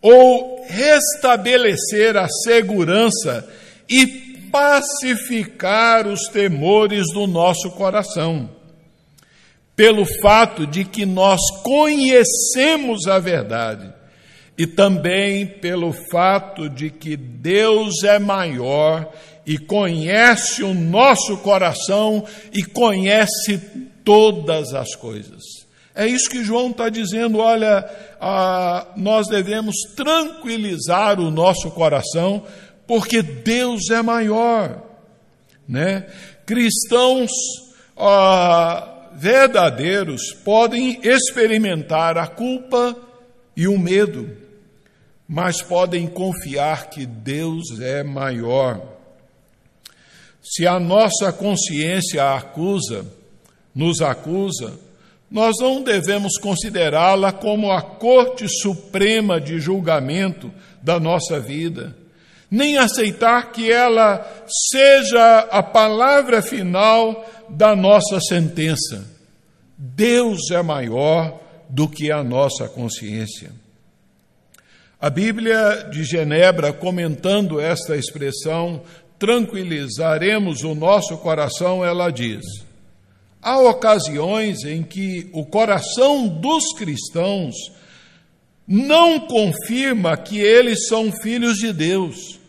ou 0.00 0.64
restabelecer 0.68 2.16
a 2.16 2.28
segurança 2.28 3.48
e 3.90 4.31
pacificar 4.52 6.06
os 6.06 6.28
temores 6.28 7.06
do 7.12 7.26
nosso 7.26 7.70
coração 7.70 8.50
pelo 9.74 10.04
fato 10.20 10.66
de 10.66 10.84
que 10.84 11.06
nós 11.06 11.40
conhecemos 11.64 13.06
a 13.08 13.18
verdade 13.18 13.92
e 14.56 14.66
também 14.66 15.46
pelo 15.46 15.92
fato 16.10 16.68
de 16.68 16.90
que 16.90 17.16
Deus 17.16 18.04
é 18.04 18.18
maior 18.18 19.10
e 19.46 19.58
conhece 19.58 20.62
o 20.62 20.74
nosso 20.74 21.38
coração 21.38 22.24
e 22.52 22.62
conhece 22.62 23.58
todas 24.04 24.74
as 24.74 24.94
coisas. 24.94 25.42
É 25.94 26.06
isso 26.06 26.30
que 26.30 26.44
João 26.44 26.70
está 26.70 26.88
dizendo. 26.88 27.38
Olha, 27.38 27.84
nós 28.96 29.26
devemos 29.28 29.74
tranquilizar 29.94 31.20
o 31.20 31.30
nosso 31.30 31.70
coração, 31.70 32.44
porque 32.86 33.22
Deus 33.22 33.90
é 33.90 34.02
maior. 34.02 34.82
Né? 35.68 36.06
Cristãos 36.44 37.30
verdadeiros 39.14 40.32
podem 40.44 41.00
experimentar 41.02 42.16
a 42.18 42.26
culpa 42.26 42.96
e 43.56 43.68
o 43.68 43.78
medo, 43.78 44.30
mas 45.28 45.62
podem 45.62 46.06
confiar 46.06 46.90
que 46.90 47.06
Deus 47.06 47.80
é 47.80 48.02
maior. 48.02 48.80
Se 50.42 50.66
a 50.66 50.80
nossa 50.80 51.32
consciência 51.32 52.34
acusa, 52.34 53.06
nos 53.74 54.02
acusa, 54.02 54.78
nós 55.30 55.54
não 55.60 55.82
devemos 55.82 56.36
considerá-la 56.38 57.32
como 57.32 57.70
a 57.70 57.80
corte 57.80 58.46
suprema 58.48 59.40
de 59.40 59.58
julgamento 59.58 60.52
da 60.82 60.98
nossa 61.00 61.40
vida, 61.40 61.96
nem 62.52 62.76
aceitar 62.76 63.50
que 63.50 63.72
ela 63.72 64.30
seja 64.70 65.38
a 65.50 65.62
palavra 65.62 66.42
final 66.42 67.24
da 67.48 67.74
nossa 67.74 68.20
sentença. 68.20 69.06
Deus 69.78 70.50
é 70.50 70.62
maior 70.62 71.40
do 71.70 71.88
que 71.88 72.12
a 72.12 72.22
nossa 72.22 72.68
consciência. 72.68 73.50
A 75.00 75.08
Bíblia 75.08 75.88
de 75.90 76.04
Genebra, 76.04 76.74
comentando 76.74 77.58
esta 77.58 77.96
expressão, 77.96 78.82
tranquilizaremos 79.18 80.62
o 80.62 80.74
nosso 80.74 81.16
coração, 81.16 81.82
ela 81.82 82.10
diz: 82.10 82.44
há 83.40 83.58
ocasiões 83.60 84.62
em 84.64 84.82
que 84.82 85.30
o 85.32 85.46
coração 85.46 86.28
dos 86.28 86.74
cristãos 86.76 87.54
não 88.68 89.20
confirma 89.20 90.18
que 90.18 90.38
eles 90.38 90.86
são 90.86 91.10
filhos 91.22 91.56
de 91.56 91.72
Deus, 91.72 92.41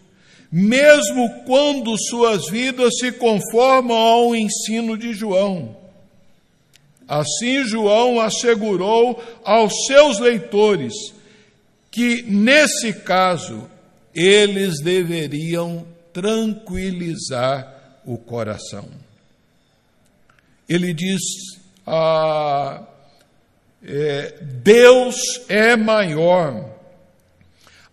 mesmo 0.55 1.43
quando 1.45 1.97
suas 1.97 2.47
vidas 2.47 2.99
se 2.99 3.11
conformam 3.13 3.97
ao 3.97 4.35
ensino 4.35 4.95
de 4.95 5.11
João. 5.11 5.75
Assim, 7.07 7.63
João 7.63 8.21
assegurou 8.21 9.19
aos 9.43 9.73
seus 9.87 10.19
leitores 10.19 10.93
que, 11.89 12.21
nesse 12.27 12.93
caso, 12.93 13.67
eles 14.13 14.79
deveriam 14.79 15.87
tranquilizar 16.13 18.01
o 18.05 18.15
coração. 18.15 18.87
Ele 20.69 20.93
diz: 20.93 21.21
ah, 21.87 22.83
é, 23.83 24.35
Deus 24.39 25.15
é 25.49 25.75
maior. 25.75 26.71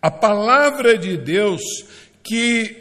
A 0.03 0.11
palavra 0.11 0.99
de 0.99 1.17
Deus 1.17 1.63
que 2.23 2.77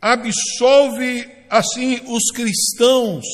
absolve 0.00 1.28
assim 1.48 2.00
os 2.06 2.30
cristãos, 2.32 3.24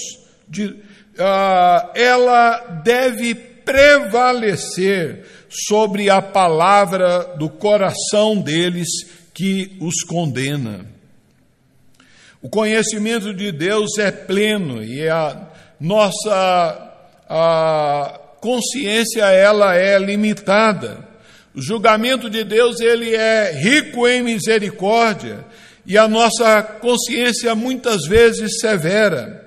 de, 0.48 0.76
ah, 1.18 1.90
ela 1.94 2.58
deve 2.84 3.34
prevalecer 3.34 5.24
sobre 5.48 6.10
a 6.10 6.20
palavra 6.20 7.36
do 7.36 7.48
coração 7.48 8.40
deles 8.40 8.88
que 9.34 9.76
os 9.80 10.02
condena. 10.02 10.86
O 12.40 12.48
conhecimento 12.48 13.32
de 13.32 13.52
Deus 13.52 13.98
é 13.98 14.10
pleno 14.10 14.82
e 14.82 15.08
a 15.08 15.48
nossa 15.78 16.90
a 17.28 18.20
consciência 18.40 19.24
ela 19.24 19.74
é 19.76 19.98
limitada. 19.98 21.08
O 21.54 21.60
julgamento 21.60 22.30
de 22.30 22.44
Deus 22.44 22.80
ele 22.80 23.14
é 23.14 23.52
rico 23.52 24.08
em 24.08 24.22
misericórdia 24.22 25.44
e 25.86 25.98
a 25.98 26.08
nossa 26.08 26.62
consciência 26.62 27.54
muitas 27.54 28.06
vezes 28.06 28.60
severa. 28.60 29.42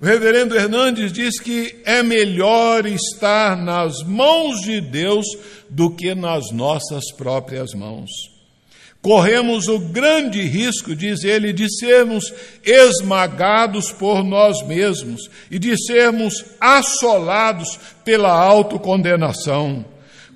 O 0.00 0.04
reverendo 0.04 0.56
Hernandes 0.56 1.12
diz 1.12 1.38
que 1.38 1.80
é 1.84 2.02
melhor 2.02 2.86
estar 2.86 3.56
nas 3.56 4.02
mãos 4.02 4.60
de 4.62 4.80
Deus 4.80 5.26
do 5.68 5.90
que 5.90 6.14
nas 6.14 6.50
nossas 6.52 7.12
próprias 7.12 7.74
mãos. 7.74 8.08
Corremos 9.02 9.66
o 9.66 9.78
grande 9.78 10.42
risco, 10.42 10.94
diz 10.94 11.24
ele, 11.24 11.52
de 11.52 11.66
sermos 11.78 12.32
esmagados 12.62 13.90
por 13.90 14.22
nós 14.22 14.62
mesmos 14.66 15.28
e 15.50 15.58
de 15.58 15.74
sermos 15.86 16.44
assolados 16.60 17.78
pela 18.04 18.30
autocondenação. 18.30 19.84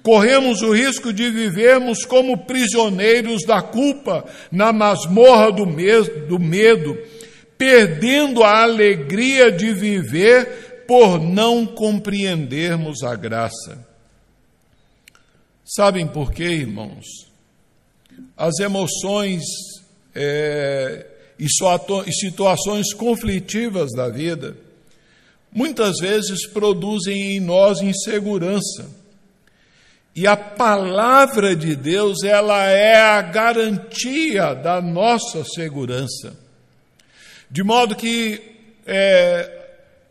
Corremos 0.05 0.61
o 0.61 0.71
risco 0.71 1.13
de 1.13 1.31
vivermos 1.31 2.05
como 2.05 2.45
prisioneiros 2.45 3.43
da 3.47 3.63
culpa 3.63 4.25
na 4.53 4.71
masmorra 4.71 5.51
do 5.51 6.39
medo 6.39 6.97
perdendo 7.57 8.43
a 8.43 8.65
alegria 8.65 9.51
de 9.51 9.73
viver 9.73 10.85
por 10.87 11.19
não 11.19 11.65
compreendermos 11.65 13.03
a 13.03 13.15
graça. 13.15 13.87
Sabem 15.65 16.07
por 16.07 16.31
quê, 16.31 16.45
irmãos? 16.45 17.07
As 18.37 18.59
emoções 18.59 19.43
é, 20.15 21.07
e 21.39 21.49
situações 22.13 22.93
conflitivas 22.93 23.91
da 23.93 24.11
vida 24.11 24.55
muitas 25.51 25.97
vezes 25.99 26.47
produzem 26.47 27.37
em 27.37 27.41
nós 27.41 27.81
insegurança. 27.81 29.04
E 30.17 30.29
a 30.29 30.37
palavra 30.37 31.57
de 31.57 31.75
Deus, 31.75 32.23
ela 32.23 32.69
é 32.69 32.95
a 32.95 33.21
garantia 33.21 34.55
da 34.55 34.81
nossa 34.81 35.45
segurança. 35.45 36.37
De 37.51 37.65
modo 37.65 37.97
que, 37.97 38.41
é, 38.87 39.51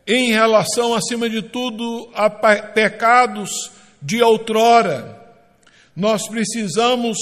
em 0.06 0.30
relação, 0.30 0.94
acima 0.94 1.28
de 1.30 1.40
tudo, 1.40 2.10
a 2.14 2.28
pecados 2.28 3.50
de 4.02 4.22
outrora, 4.22 5.18
nós 5.96 6.28
precisamos 6.28 7.16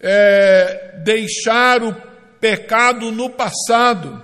é, 0.00 1.00
deixar 1.02 1.82
o 1.82 1.92
pecado 2.40 3.10
no 3.10 3.30
passado 3.30 4.22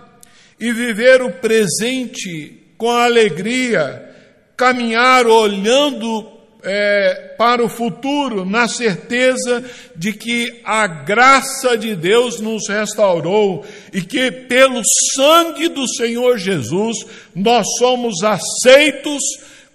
e 0.60 0.72
viver 0.72 1.20
o 1.20 1.32
presente 1.32 2.62
com 2.76 2.90
alegria, 2.90 4.14
caminhar 4.56 5.26
olhando 5.26 6.37
é, 6.68 7.34
para 7.38 7.64
o 7.64 7.68
futuro, 7.68 8.44
na 8.44 8.68
certeza 8.68 9.64
de 9.96 10.12
que 10.12 10.60
a 10.64 10.86
graça 10.86 11.78
de 11.78 11.96
Deus 11.96 12.40
nos 12.40 12.68
restaurou 12.68 13.64
e 13.92 14.02
que, 14.02 14.30
pelo 14.30 14.82
sangue 15.16 15.68
do 15.68 15.88
Senhor 15.88 16.36
Jesus, 16.36 17.06
nós 17.34 17.66
somos 17.78 18.22
aceitos 18.22 19.22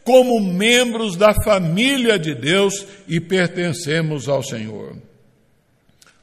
como 0.03 0.39
membros 0.39 1.15
da 1.15 1.33
família 1.43 2.19
de 2.19 2.35
Deus 2.35 2.85
e 3.07 3.19
pertencemos 3.19 4.29
ao 4.29 4.43
Senhor. 4.43 4.95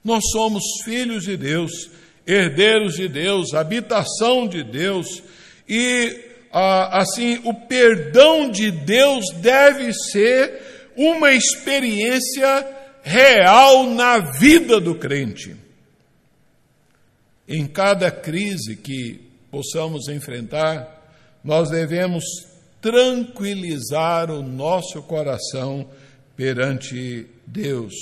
Nós 0.05 0.23
somos 0.33 0.63
filhos 0.85 1.25
de 1.25 1.37
Deus, 1.37 1.91
herdeiros 2.27 2.95
de 2.95 3.09
Deus, 3.09 3.55
habitação 3.55 4.47
de 4.47 4.63
Deus 4.63 5.23
e 5.69 6.30
assim, 6.53 7.41
o 7.45 7.55
perdão 7.55 8.51
de 8.51 8.71
Deus 8.71 9.25
deve 9.37 9.93
ser 9.93 10.91
uma 10.97 11.33
experiência 11.33 12.67
real 13.03 13.87
na 13.87 14.19
vida 14.19 14.81
do 14.81 14.95
crente. 14.95 15.57
Em 17.49 17.67
cada 17.67 18.11
crise 18.11 18.77
que 18.77 19.21
possamos 19.51 20.09
enfrentar, 20.09 21.01
nós 21.43 21.71
devemos 21.71 22.25
tranquilizar 22.81 24.31
o 24.31 24.43
nosso 24.43 25.03
coração 25.03 25.89
perante 26.37 27.27
Deus. 27.47 27.95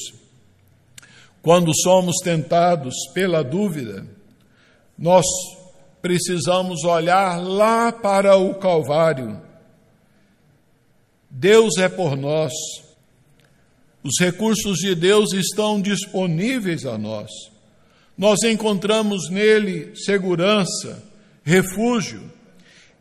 Quando 1.43 1.73
somos 1.83 2.17
tentados 2.23 2.95
pela 3.15 3.43
dúvida, 3.43 4.07
nós 4.99 5.25
precisamos 6.01 6.85
olhar 6.85 7.37
lá 7.37 7.93
para 7.93 8.37
o 8.37 8.55
Calvário. 8.55 9.41
Deus 11.31 11.77
é 11.79 11.89
por 11.89 12.17
nós. 12.17 12.53
Os 14.03 14.19
recursos 14.21 14.79
de 14.79 14.95
Deus 14.95 15.33
estão 15.33 15.81
disponíveis 15.81 16.87
a 16.87 16.97
nós. 16.97 17.31
Nós 18.17 18.43
encontramos 18.43 19.29
nele 19.31 19.95
segurança, 19.95 21.03
refúgio. 21.45 22.23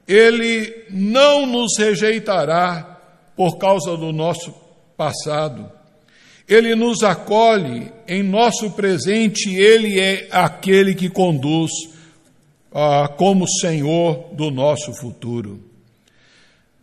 Ele 0.07 0.85
não 0.89 1.45
nos 1.45 1.77
rejeitará 1.77 2.99
por 3.35 3.57
causa 3.57 3.95
do 3.95 4.11
nosso 4.11 4.53
passado. 4.95 5.71
Ele 6.47 6.75
nos 6.75 7.03
acolhe 7.03 7.91
em 8.07 8.23
nosso 8.23 8.71
presente, 8.71 9.53
ele 9.53 9.99
é 9.99 10.27
aquele 10.31 10.95
que 10.95 11.09
conduz 11.09 11.71
ah, 12.79 13.07
como 13.07 13.49
Senhor 13.49 14.29
do 14.33 14.51
nosso 14.51 14.93
futuro. 14.93 15.59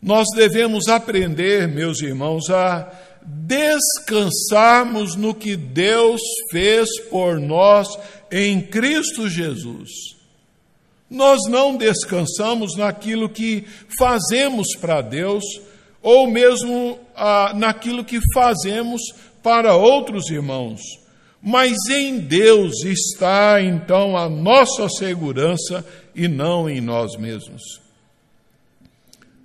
Nós 0.03 0.27
devemos 0.35 0.89
aprender, 0.89 1.69
meus 1.69 2.03
irmãos, 2.03 2.51
a 2.51 2.91
descansarmos 3.25 5.15
no 5.15 5.33
que 5.33 5.55
Deus 5.55 6.21
fez 6.51 6.89
por 7.09 7.39
nós 7.39 7.87
em 8.29 8.61
Cristo 8.61 9.29
Jesus. 9.31 9.89
Nós 11.09 11.39
não 11.49 11.77
descansamos 11.77 12.77
naquilo 12.77 13.29
que 13.29 13.65
fazemos 13.97 14.75
para 14.81 15.01
Deus, 15.01 15.45
ou 16.03 16.27
mesmo 16.29 16.99
ah, 17.15 17.53
naquilo 17.55 18.05
que 18.05 18.19
fazemos 18.35 19.01
para 19.45 19.77
outros 19.77 20.29
irmãos. 20.29 21.04
Mas 21.47 21.77
em 21.91 22.21
Deus 22.21 22.85
está 22.85 23.61
então 23.61 24.17
a 24.17 24.31
nossa 24.31 24.89
segurança 24.89 25.85
e 26.15 26.27
não 26.27 26.71
em 26.71 26.81
nós 26.81 27.19
mesmos. 27.19 27.61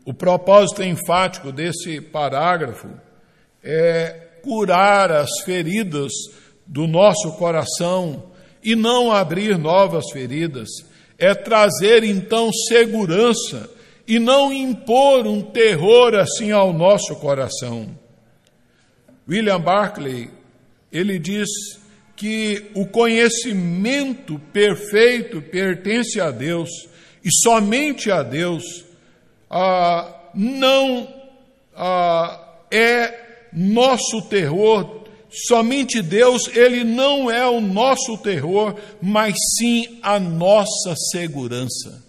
O 0.05 0.13
propósito 0.13 0.81
enfático 0.81 1.51
desse 1.51 1.99
parágrafo 1.99 2.87
é 3.61 4.27
curar 4.41 5.11
as 5.11 5.41
feridas 5.43 6.13
do 6.65 6.87
nosso 6.87 7.33
coração 7.33 8.31
e 8.63 8.77
não 8.77 9.11
abrir 9.11 9.57
novas 9.57 10.09
feridas. 10.13 10.69
É 11.17 11.35
trazer 11.35 12.05
então 12.05 12.49
segurança 12.69 13.69
e 14.07 14.19
não 14.19 14.53
impor 14.53 15.27
um 15.27 15.41
terror 15.41 16.15
assim 16.15 16.49
ao 16.49 16.71
nosso 16.71 17.13
coração. 17.17 17.89
William 19.27 19.59
Barclay, 19.59 20.31
ele 20.93 21.19
diz 21.19 21.49
que 22.19 22.69
o 22.75 22.85
conhecimento 22.85 24.37
perfeito 24.51 25.41
pertence 25.41 26.19
a 26.19 26.29
Deus 26.29 26.69
e 27.23 27.29
somente 27.31 28.11
a 28.11 28.21
Deus, 28.21 28.83
ah, 29.49 30.15
não 30.35 31.07
ah, 31.73 32.57
é 32.69 33.47
nosso 33.53 34.21
terror. 34.23 35.05
Somente 35.31 36.01
Deus, 36.01 36.49
Ele 36.53 36.83
não 36.83 37.31
é 37.31 37.47
o 37.47 37.61
nosso 37.61 38.17
terror, 38.17 38.75
mas 39.01 39.33
sim 39.57 39.99
a 40.03 40.19
nossa 40.19 40.93
segurança. 41.11 42.03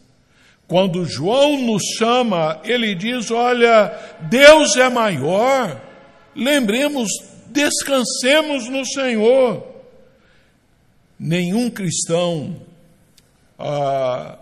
Quando 0.66 1.04
João 1.04 1.56
nos 1.56 1.84
chama, 1.96 2.60
ele 2.64 2.96
diz: 2.96 3.30
Olha, 3.30 3.96
Deus 4.22 4.76
é 4.76 4.88
maior, 4.88 5.80
lembremos, 6.34 7.08
descansemos 7.46 8.68
no 8.68 8.84
Senhor. 8.84 9.69
Nenhum 11.22 11.68
cristão, 11.68 12.56
ah, 13.58 14.38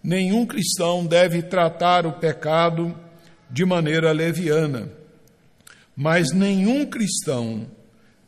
nenhum 0.00 0.46
cristão 0.46 1.04
deve 1.04 1.42
tratar 1.42 2.06
o 2.06 2.12
pecado 2.12 2.96
de 3.50 3.64
maneira 3.64 4.12
leviana, 4.12 4.88
mas 5.96 6.30
nenhum 6.32 6.86
cristão 6.86 7.66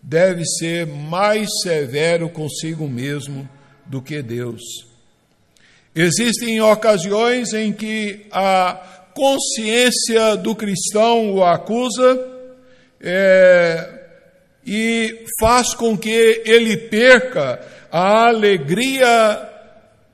deve 0.03 0.45
ser 0.45 0.85
mais 0.85 1.49
severo 1.63 2.29
consigo 2.29 2.89
mesmo 2.89 3.49
do 3.87 4.03
que 4.03 4.21
Deus. 4.21 4.63
Existem 5.95 6.61
ocasiões 6.61 7.53
em 7.53 7.73
que 7.73 8.27
a 8.33 8.75
consciência 9.15 10.37
do 10.37 10.57
cristão 10.57 11.35
o 11.35 11.45
acusa 11.45 12.19
é, 13.01 14.00
e 14.73 15.25
faz 15.41 15.75
com 15.75 15.99
que 15.99 16.43
ele 16.47 16.77
perca 16.77 17.61
a 17.91 18.29
alegria 18.29 19.51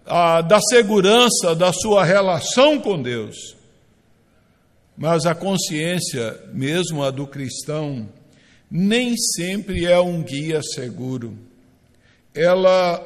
a, 0.06 0.40
da 0.40 0.58
segurança 0.62 1.54
da 1.54 1.74
sua 1.74 2.02
relação 2.02 2.80
com 2.80 3.02
Deus. 3.02 3.54
Mas 4.96 5.26
a 5.26 5.34
consciência, 5.34 6.40
mesmo 6.54 7.04
a 7.04 7.10
do 7.10 7.26
cristão, 7.26 8.08
nem 8.70 9.14
sempre 9.14 9.84
é 9.84 10.00
um 10.00 10.22
guia 10.22 10.62
seguro. 10.62 11.36
Ela 12.34 13.04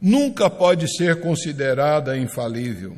nunca 0.00 0.48
pode 0.48 0.86
ser 0.96 1.18
considerada 1.18 2.16
infalível. 2.16 2.96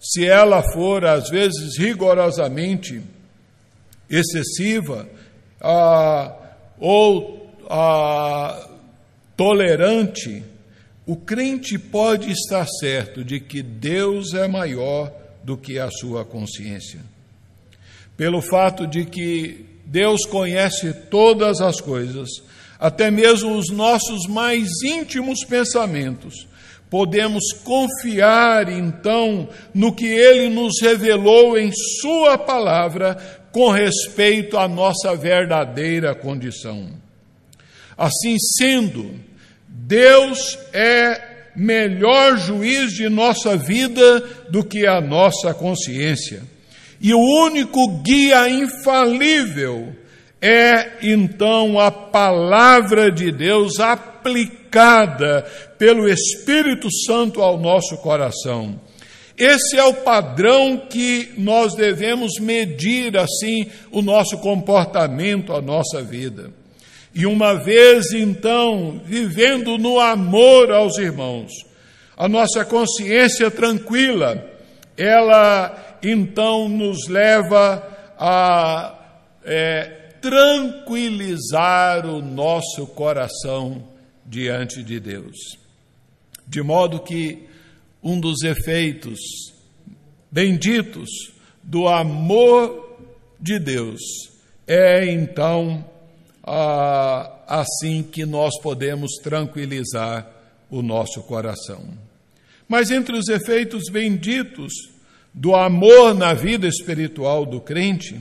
Se 0.00 0.24
ela 0.24 0.62
for, 0.62 1.04
às 1.04 1.28
vezes, 1.28 1.76
rigorosamente 1.76 3.02
excessiva 4.08 5.17
ah, 5.60 6.34
ou 6.78 7.50
ah, 7.68 8.68
tolerante, 9.36 10.42
o 11.06 11.16
crente 11.16 11.78
pode 11.78 12.30
estar 12.30 12.66
certo 12.80 13.24
de 13.24 13.40
que 13.40 13.62
Deus 13.62 14.34
é 14.34 14.46
maior 14.46 15.12
do 15.42 15.56
que 15.56 15.78
a 15.78 15.90
sua 15.90 16.24
consciência. 16.24 17.00
Pelo 18.16 18.42
fato 18.42 18.86
de 18.86 19.04
que 19.04 19.64
Deus 19.86 20.26
conhece 20.26 20.92
todas 20.92 21.60
as 21.60 21.80
coisas, 21.80 22.28
até 22.78 23.10
mesmo 23.10 23.56
os 23.56 23.70
nossos 23.70 24.26
mais 24.26 24.68
íntimos 24.84 25.44
pensamentos, 25.44 26.46
podemos 26.90 27.42
confiar 27.64 28.70
então 28.70 29.48
no 29.74 29.94
que 29.94 30.06
Ele 30.06 30.48
nos 30.48 30.80
revelou 30.80 31.56
em 31.56 31.70
Sua 32.00 32.36
palavra 32.36 33.16
com 33.58 33.70
respeito 33.70 34.56
à 34.56 34.68
nossa 34.68 35.16
verdadeira 35.16 36.14
condição. 36.14 36.90
Assim 37.96 38.36
sendo, 38.56 39.18
Deus 39.66 40.56
é 40.72 41.50
melhor 41.56 42.38
juiz 42.38 42.92
de 42.92 43.08
nossa 43.08 43.56
vida 43.56 44.20
do 44.48 44.62
que 44.62 44.86
a 44.86 45.00
nossa 45.00 45.52
consciência. 45.54 46.44
E 47.00 47.12
o 47.12 47.18
único 47.18 48.00
guia 48.00 48.48
infalível 48.48 49.92
é 50.40 50.92
então 51.02 51.80
a 51.80 51.90
palavra 51.90 53.10
de 53.10 53.32
Deus 53.32 53.80
aplicada 53.80 55.44
pelo 55.76 56.08
Espírito 56.08 56.86
Santo 57.04 57.42
ao 57.42 57.58
nosso 57.58 57.96
coração. 57.96 58.78
Esse 59.38 59.78
é 59.78 59.84
o 59.84 59.94
padrão 59.94 60.76
que 60.76 61.32
nós 61.38 61.74
devemos 61.74 62.40
medir 62.40 63.16
assim 63.16 63.70
o 63.92 64.02
nosso 64.02 64.38
comportamento, 64.38 65.52
a 65.52 65.62
nossa 65.62 66.02
vida. 66.02 66.50
E 67.14 67.24
uma 67.24 67.54
vez 67.54 68.12
então, 68.12 69.00
vivendo 69.04 69.78
no 69.78 70.00
amor 70.00 70.72
aos 70.72 70.98
irmãos, 70.98 71.52
a 72.16 72.28
nossa 72.28 72.64
consciência 72.64 73.48
tranquila, 73.48 74.44
ela 74.96 75.98
então 76.02 76.68
nos 76.68 77.06
leva 77.06 77.86
a 78.18 78.98
é, 79.44 79.84
tranquilizar 80.20 82.04
o 82.06 82.20
nosso 82.20 82.88
coração 82.88 83.84
diante 84.26 84.82
de 84.82 84.98
Deus. 84.98 85.36
De 86.46 86.60
modo 86.60 87.00
que 87.00 87.47
um 88.02 88.18
dos 88.18 88.42
efeitos 88.42 89.18
benditos 90.30 91.08
do 91.62 91.88
amor 91.88 92.98
de 93.40 93.58
Deus 93.58 94.00
é 94.66 95.10
então 95.10 95.84
assim 97.46 98.02
que 98.02 98.24
nós 98.24 98.58
podemos 98.62 99.12
tranquilizar 99.22 100.30
o 100.70 100.82
nosso 100.82 101.22
coração. 101.22 101.84
Mas 102.66 102.90
entre 102.90 103.16
os 103.16 103.28
efeitos 103.28 103.84
benditos 103.90 104.72
do 105.32 105.54
amor 105.54 106.14
na 106.14 106.34
vida 106.34 106.66
espiritual 106.66 107.46
do 107.46 107.60
crente, 107.60 108.20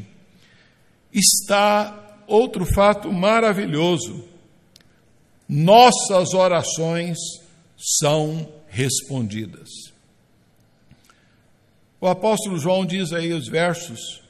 está 1.12 2.22
outro 2.28 2.66
fato 2.66 3.12
maravilhoso. 3.12 4.24
Nossas 5.48 6.34
orações 6.34 7.18
são 7.78 8.48
respondidas. 8.68 9.70
O 12.00 12.08
apóstolo 12.08 12.60
João 12.60 12.86
diz 12.86 13.12
aí 13.12 13.34
os 13.34 13.48
versos 13.48 14.22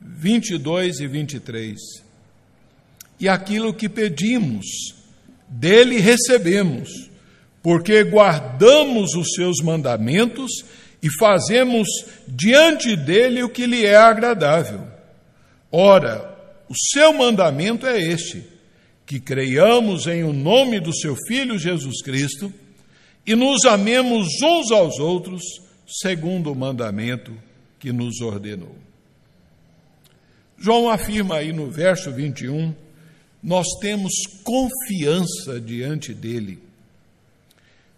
22 0.00 1.00
e 1.00 1.06
23 1.06 1.78
e 3.20 3.28
aquilo 3.28 3.74
que 3.74 3.88
pedimos, 3.88 4.66
dele 5.48 5.98
recebemos, 5.98 7.10
porque 7.62 8.04
guardamos 8.04 9.14
os 9.14 9.32
seus 9.34 9.60
mandamentos 9.62 10.64
e 11.02 11.08
fazemos 11.18 11.88
diante 12.26 12.94
dele 12.96 13.42
o 13.42 13.48
que 13.48 13.66
lhe 13.66 13.84
é 13.84 13.96
agradável. 13.96 14.86
Ora, 15.70 16.36
o 16.68 16.74
seu 16.92 17.12
mandamento 17.12 17.86
é 17.86 18.00
este: 18.00 18.44
que 19.04 19.18
creiamos 19.18 20.06
em 20.06 20.22
o 20.22 20.32
nome 20.32 20.80
do 20.80 20.94
seu 20.94 21.16
Filho 21.26 21.58
Jesus 21.58 22.02
Cristo 22.02 22.52
e 23.28 23.36
nos 23.36 23.66
amemos 23.66 24.26
uns 24.42 24.72
aos 24.72 24.98
outros, 24.98 25.42
segundo 25.86 26.50
o 26.50 26.56
mandamento 26.56 27.36
que 27.78 27.92
nos 27.92 28.22
ordenou. 28.22 28.74
João 30.56 30.88
afirma 30.88 31.36
aí 31.36 31.52
no 31.52 31.70
verso 31.70 32.10
21 32.10 32.74
nós 33.42 33.66
temos 33.82 34.12
confiança 34.42 35.60
diante 35.60 36.14
dele. 36.14 36.58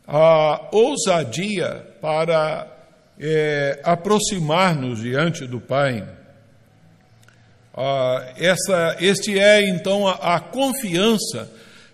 A 0.04 0.68
ousadia 0.72 1.86
para 2.00 2.66
é, 3.16 3.80
aproximar-nos 3.84 5.00
diante 5.00 5.46
do 5.46 5.60
Pai. 5.60 6.06
Ah, 7.72 8.34
essa, 8.36 8.96
este 8.98 9.38
é 9.38 9.68
então 9.68 10.08
a, 10.08 10.34
a 10.34 10.40
confiança, 10.40 11.48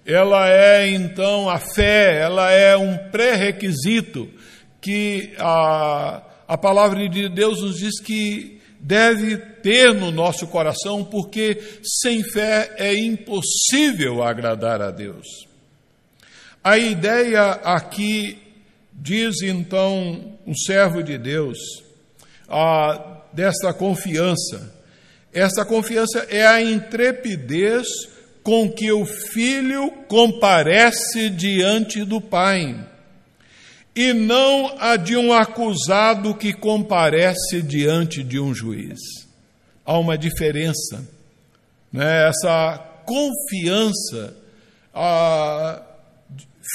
ela 0.07 0.49
é 0.49 0.88
então 0.88 1.51
a 1.51 1.59
fé, 1.59 2.21
ela 2.21 2.51
é 2.53 2.77
um 2.77 2.97
pré-requisito 3.11 4.31
que 4.81 5.35
a, 5.37 6.23
a 6.47 6.57
palavra 6.57 7.09
de 7.09 7.29
Deus 7.29 7.61
nos 7.61 7.79
diz 7.79 8.01
que 8.01 8.61
deve 8.79 9.37
ter 9.37 9.92
no 9.92 10.12
nosso 10.12 10.47
coração, 10.47 11.05
porque 11.05 11.61
sem 11.83 12.23
fé 12.23 12.73
é 12.77 12.95
impossível 12.95 14.23
agradar 14.23 14.81
a 14.81 14.92
Deus. 14.92 15.27
A 16.62 16.79
ideia 16.79 17.51
aqui, 17.64 18.38
diz 18.92 19.42
então 19.42 20.38
um 20.47 20.55
servo 20.55 21.03
de 21.03 21.19
Deus, 21.19 21.59
a, 22.49 23.23
desta 23.33 23.75
confiança. 23.75 24.73
Essa 25.33 25.64
confiança 25.64 26.27
é 26.31 26.47
a 26.47 26.62
intrepidez 26.62 27.87
com 28.47 28.71
que 28.71 28.93
o 28.93 29.05
filho 29.05 29.91
comparece 30.07 31.29
diante 31.29 32.05
do 32.05 32.21
pai 32.21 32.79
e 33.93 34.13
não 34.13 34.73
a 34.79 34.95
de 34.95 35.17
um 35.17 35.33
acusado 35.33 36.33
que 36.33 36.53
comparece 36.53 37.61
diante 37.61 38.23
de 38.23 38.39
um 38.39 38.55
juiz. 38.55 39.01
Há 39.85 39.99
uma 39.99 40.17
diferença. 40.17 41.05
Né? 41.93 42.29
Essa 42.29 42.79
confiança 43.05 44.37
ah, 44.95 45.83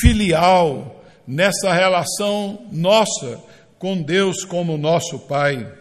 filial, 0.02 1.02
nessa 1.26 1.72
relação 1.72 2.68
nossa 2.70 3.42
com 3.80 4.02
Deus 4.02 4.44
como 4.44 4.78
nosso 4.78 5.20
Pai. 5.20 5.72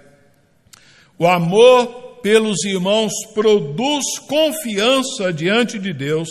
O 1.18 1.26
amor 1.26 2.09
pelos 2.22 2.64
irmãos 2.64 3.12
produz 3.34 4.04
confiança 4.28 5.32
diante 5.32 5.78
de 5.78 5.92
Deus 5.92 6.28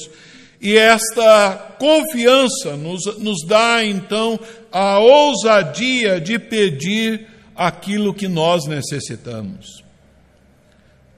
e 0.62 0.76
esta 0.76 1.76
confiança 1.80 2.76
nos, 2.76 3.06
nos 3.18 3.46
dá 3.46 3.84
então 3.84 4.38
a 4.72 5.00
ousadia 5.00 6.20
de 6.20 6.38
pedir 6.38 7.28
aquilo 7.56 8.14
que 8.14 8.28
nós 8.28 8.66
necessitamos. 8.66 9.84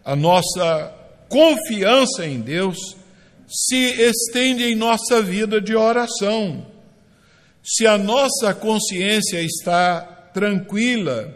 A 0.06 0.16
nossa 0.16 0.94
confiança 1.28 2.26
em 2.26 2.40
Deus 2.40 2.78
se 3.48 3.76
estende 3.76 4.64
em 4.64 4.76
nossa 4.76 5.22
vida 5.22 5.60
de 5.60 5.76
oração. 5.76 6.66
Se 7.64 7.86
a 7.88 7.98
nossa 7.98 8.54
consciência 8.54 9.42
está 9.42 10.02
tranquila, 10.34 11.36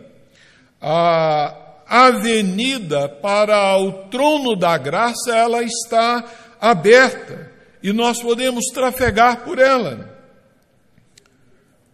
a 0.80 1.65
avenida 1.88 3.08
para 3.08 3.78
o 3.78 3.92
trono 4.10 4.56
da 4.56 4.78
graça 4.78 5.36
ela 5.36 5.62
está 5.62 6.24
aberta 6.60 7.52
e 7.82 7.94
nós 7.94 8.22
podemos 8.22 8.66
trafegar 8.74 9.44
por 9.44 9.60
ela. 9.60 10.16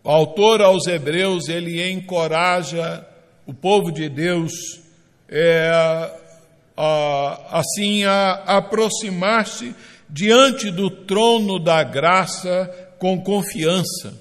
O 0.03 0.09
autor 0.09 0.61
aos 0.61 0.87
Hebreus 0.87 1.49
ele 1.49 1.91
encoraja 1.91 3.05
o 3.45 3.53
povo 3.53 3.91
de 3.91 4.07
Deus 4.07 4.51
é, 5.27 5.69
a, 6.77 7.59
assim 7.59 8.03
a 8.05 8.43
aproximar-se 8.47 9.75
diante 10.09 10.71
do 10.71 10.89
trono 10.89 11.59
da 11.59 11.83
graça 11.83 12.69
com 12.97 13.21
confiança. 13.21 14.13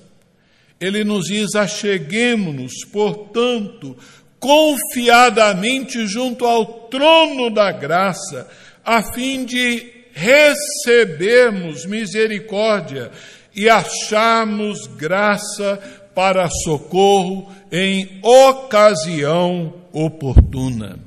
Ele 0.81 1.05
nos 1.05 1.27
diz: 1.27 1.55
acheguemos-nos, 1.55 2.85
portanto, 2.91 3.97
confiadamente 4.41 6.07
junto 6.07 6.47
ao 6.47 6.89
trono 6.89 7.51
da 7.51 7.71
graça, 7.71 8.49
a 8.85 9.03
fim 9.13 9.45
de 9.45 9.93
recebermos 10.13 11.85
misericórdia 11.85 13.13
e 13.55 13.69
acharmos 13.69 14.87
graça 14.87 15.79
para 16.15 16.49
socorro 16.49 17.55
em 17.71 18.19
ocasião 18.23 19.75
oportuna. 19.93 20.99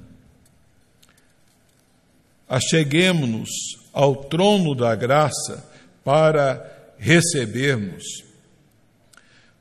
Acheguemos-nos 2.48 3.50
ao 3.92 4.16
trono 4.16 4.76
da 4.76 4.96
graça 4.96 5.68
para 6.04 6.94
recebermos. 6.98 8.04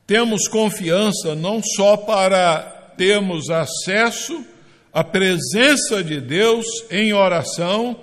Temos 0.05 0.47
confiança 0.47 1.33
não 1.33 1.61
só 1.63 1.97
para 1.97 2.82
termos 2.97 3.49
acesso 3.49 4.45
à 4.91 5.03
presença 5.03 6.03
de 6.03 6.21
Deus 6.21 6.65
em 6.91 7.13
oração, 7.13 7.99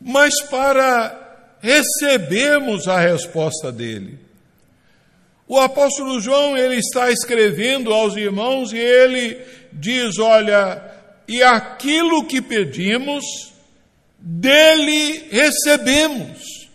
mas 0.00 0.40
para 0.42 1.18
recebermos 1.60 2.88
a 2.88 2.98
resposta 2.98 3.70
dele. 3.70 4.18
O 5.46 5.58
apóstolo 5.58 6.20
João, 6.20 6.56
ele 6.56 6.76
está 6.76 7.10
escrevendo 7.10 7.92
aos 7.92 8.16
irmãos 8.16 8.72
e 8.72 8.78
ele 8.78 9.38
diz: 9.72 10.18
Olha, 10.18 10.82
e 11.28 11.42
aquilo 11.42 12.24
que 12.24 12.40
pedimos, 12.40 13.24
dele 14.18 15.28
recebemos. 15.30 16.68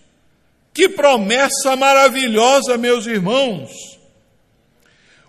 Que 0.74 0.90
promessa 0.90 1.76
maravilhosa, 1.76 2.78
meus 2.78 3.08
irmãos. 3.08 3.97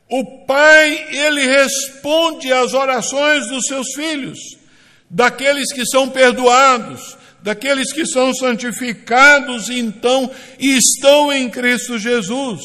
O 0.09 0.25
Pai, 0.47 1.07
ele 1.15 1.47
responde 1.47 2.51
às 2.53 2.73
orações 2.73 3.47
dos 3.49 3.67
seus 3.67 3.89
filhos, 3.95 4.39
daqueles 5.11 5.73
que 5.73 5.85
são 5.85 6.09
perdoados, 6.09 7.17
daqueles 7.43 7.93
que 7.93 8.07
são 8.07 8.35
santificados 8.35 9.69
então 9.69 10.31
e 10.59 10.79
estão 10.79 11.33
em 11.33 11.51
Cristo 11.51 11.99
Jesus. 11.99 12.63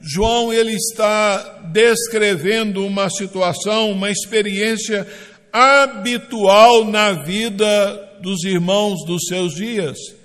João 0.00 0.52
ele 0.52 0.74
está 0.74 1.60
descrevendo 1.72 2.84
uma 2.84 3.08
situação, 3.10 3.92
uma 3.92 4.10
experiência 4.10 5.06
habitual 5.52 6.84
na 6.84 7.12
vida 7.12 8.18
dos 8.20 8.44
irmãos 8.44 9.04
dos 9.04 9.24
seus 9.26 9.54
dias. 9.54 10.17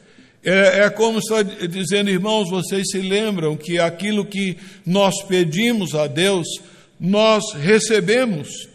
É, 0.44 0.80
é 0.80 0.90
como 0.90 1.20
está 1.20 1.42
dizendo, 1.42 2.10
irmãos, 2.10 2.50
vocês 2.50 2.90
se 2.92 3.00
lembram 3.00 3.56
que 3.56 3.80
aquilo 3.80 4.26
que 4.26 4.58
nós 4.86 5.24
pedimos 5.24 5.96
a 5.96 6.08
Deus, 6.08 6.48
nós 7.00 7.54
recebemos. 7.54 8.68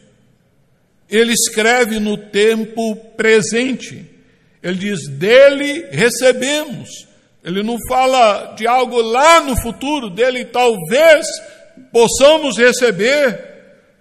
Ele 1.11 1.33
escreve 1.33 1.99
no 1.99 2.17
tempo 2.17 2.97
presente. 3.17 4.05
Ele 4.63 4.79
diz: 4.79 5.09
dele 5.09 5.87
recebemos. 5.91 7.07
Ele 7.45 7.63
não 7.63 7.77
fala 7.89 8.55
de 8.55 8.67
algo 8.67 9.01
lá 9.01 9.41
no 9.41 9.57
futuro, 9.61 10.11
dele 10.11 10.45
talvez 10.45 11.27
possamos 11.93 12.59
receber, 12.59 13.39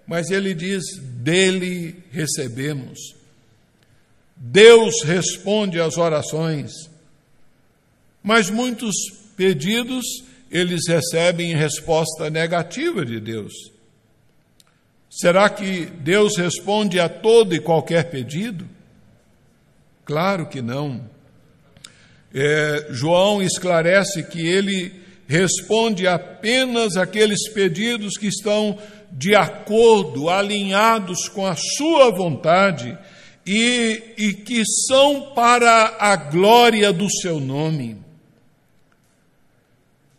mas 0.07 0.29
ele 0.29 0.53
diz: 0.53 0.83
dele 0.99 2.03
recebemos. 2.11 2.97
Deus 4.35 5.03
responde 5.03 5.79
às 5.79 5.97
orações, 5.97 6.71
mas 8.23 8.49
muitos 8.49 8.95
pedidos 9.35 10.05
eles 10.49 10.87
recebem 10.87 11.55
resposta 11.55 12.29
negativa 12.29 13.05
de 13.05 13.19
Deus. 13.19 13.53
Será 15.09 15.49
que 15.49 15.85
Deus 15.85 16.37
responde 16.37 16.99
a 16.99 17.09
todo 17.09 17.55
e 17.55 17.59
qualquer 17.59 18.09
pedido? 18.09 18.67
Claro 20.05 20.47
que 20.47 20.61
não. 20.61 21.09
É, 22.33 22.87
João 22.91 23.41
esclarece 23.41 24.23
que 24.23 24.45
ele 24.45 24.93
responde 25.27 26.07
apenas 26.07 26.95
aqueles 26.95 27.49
pedidos 27.49 28.17
que 28.17 28.27
estão 28.27 28.77
de 29.11 29.35
acordo, 29.35 30.29
alinhados 30.29 31.27
com 31.29 31.45
a 31.45 31.55
sua 31.55 32.11
vontade 32.11 32.97
e, 33.45 34.13
e 34.17 34.33
que 34.33 34.63
são 34.87 35.31
para 35.33 35.97
a 35.99 36.15
glória 36.15 36.93
do 36.93 37.09
seu 37.09 37.39
nome. 37.39 38.06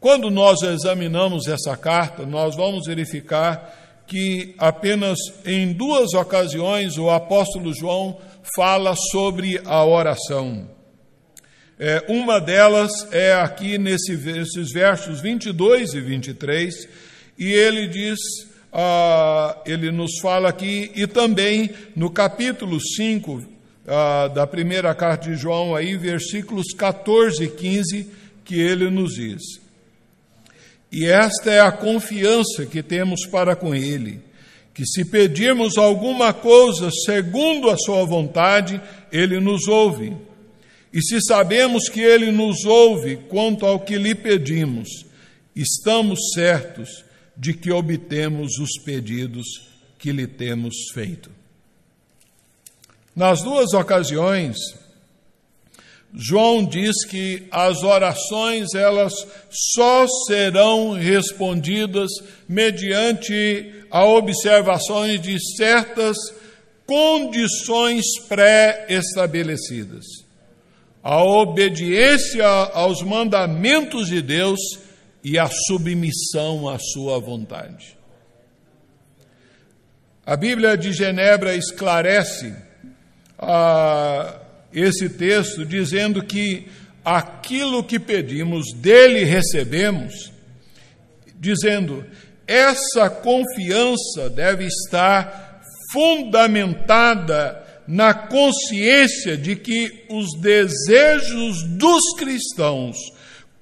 Quando 0.01 0.31
nós 0.31 0.63
examinamos 0.63 1.49
essa 1.49 1.77
carta, 1.77 2.25
nós 2.25 2.55
vamos 2.55 2.87
verificar 2.87 4.05
que 4.07 4.55
apenas 4.57 5.19
em 5.45 5.73
duas 5.73 6.15
ocasiões 6.15 6.97
o 6.97 7.11
apóstolo 7.11 7.75
João 7.75 8.17
fala 8.55 8.95
sobre 9.11 9.61
a 9.65 9.85
oração. 9.85 10.69
É, 11.79 12.05
uma 12.09 12.41
delas 12.41 12.91
é 13.13 13.35
aqui 13.35 13.77
nesse, 13.77 14.17
nesses 14.17 14.73
versos 14.73 15.21
22 15.21 15.95
e 15.95 16.01
23, 16.01 16.89
e 17.37 17.53
ele 17.53 17.89
diz, 17.89 18.19
ah, 18.73 19.57
ele 19.67 19.91
nos 19.91 20.19
fala 20.21 20.49
aqui, 20.49 20.93
e 20.95 21.07
também 21.07 21.71
no 21.95 22.09
capítulo 22.11 22.81
5 22.81 23.45
ah, 23.87 24.29
da 24.29 24.47
primeira 24.47 24.95
carta 24.95 25.29
de 25.29 25.37
João, 25.37 25.75
aí, 25.75 25.97
versículos 25.97 26.73
14 26.73 27.45
e 27.45 27.49
15, 27.49 28.11
que 28.45 28.61
ele 28.61 28.91
nos 28.91 29.15
diz. 29.15 29.68
E 30.91 31.07
esta 31.07 31.51
é 31.51 31.61
a 31.61 31.71
confiança 31.71 32.65
que 32.67 32.83
temos 32.83 33.27
para 33.27 33.55
com 33.55 33.75
Ele, 33.75 34.21
que 34.73 34.87
se 34.87 35.05
pedirmos 35.05 35.77
alguma 35.77 36.33
coisa 36.33 36.91
segundo 37.05 37.69
a 37.69 37.77
Sua 37.77 38.05
vontade, 38.05 38.81
Ele 39.13 39.39
nos 39.41 39.69
ouve. 39.69 40.17
E 40.93 41.03
se 41.03 41.21
sabemos 41.21 41.89
que 41.89 42.01
Ele 42.01 42.31
nos 42.31 42.65
ouve 42.65 43.17
quanto 43.29 43.67
ao 43.67 43.81
que 43.81 43.99
lhe 43.99 44.15
pedimos, 44.15 44.89
estamos 45.55 46.19
certos 46.33 47.05
de 47.37 47.53
que 47.53 47.71
obtemos 47.71 48.59
os 48.59 48.83
pedidos 48.83 49.47
que 49.99 50.11
lhe 50.11 50.27
temos 50.27 50.75
feito. 50.95 51.31
Nas 53.15 53.43
duas 53.43 53.75
ocasiões, 53.75 54.57
João 56.15 56.65
diz 56.65 57.05
que 57.05 57.47
as 57.51 57.83
orações 57.83 58.75
elas 58.75 59.13
só 59.51 60.07
serão 60.27 60.93
respondidas 60.93 62.11
mediante 62.49 63.85
a 63.91 64.05
observações 64.07 65.21
de 65.21 65.39
certas 65.57 66.17
condições 66.87 68.05
pré-estabelecidas. 68.27 70.05
A 71.03 71.23
obediência 71.23 72.47
aos 72.47 73.03
mandamentos 73.03 74.09
de 74.09 74.23
Deus 74.23 74.59
e 75.23 75.39
a 75.39 75.49
submissão 75.67 76.69
à 76.69 76.79
sua 76.79 77.19
vontade. 77.19 77.97
A 80.25 80.37
Bíblia 80.37 80.77
de 80.77 80.93
Genebra 80.93 81.55
esclarece 81.55 82.55
a 83.39 84.41
esse 84.79 85.09
texto 85.09 85.65
dizendo 85.65 86.23
que 86.23 86.67
aquilo 87.05 87.83
que 87.83 87.99
pedimos, 87.99 88.73
dele 88.75 89.25
recebemos, 89.25 90.33
dizendo: 91.37 92.05
essa 92.47 93.09
confiança 93.11 94.29
deve 94.31 94.67
estar 94.67 95.63
fundamentada 95.93 97.65
na 97.87 98.13
consciência 98.13 99.37
de 99.37 99.57
que 99.57 100.05
os 100.11 100.39
desejos 100.39 101.63
dos 101.63 102.15
cristãos 102.19 102.97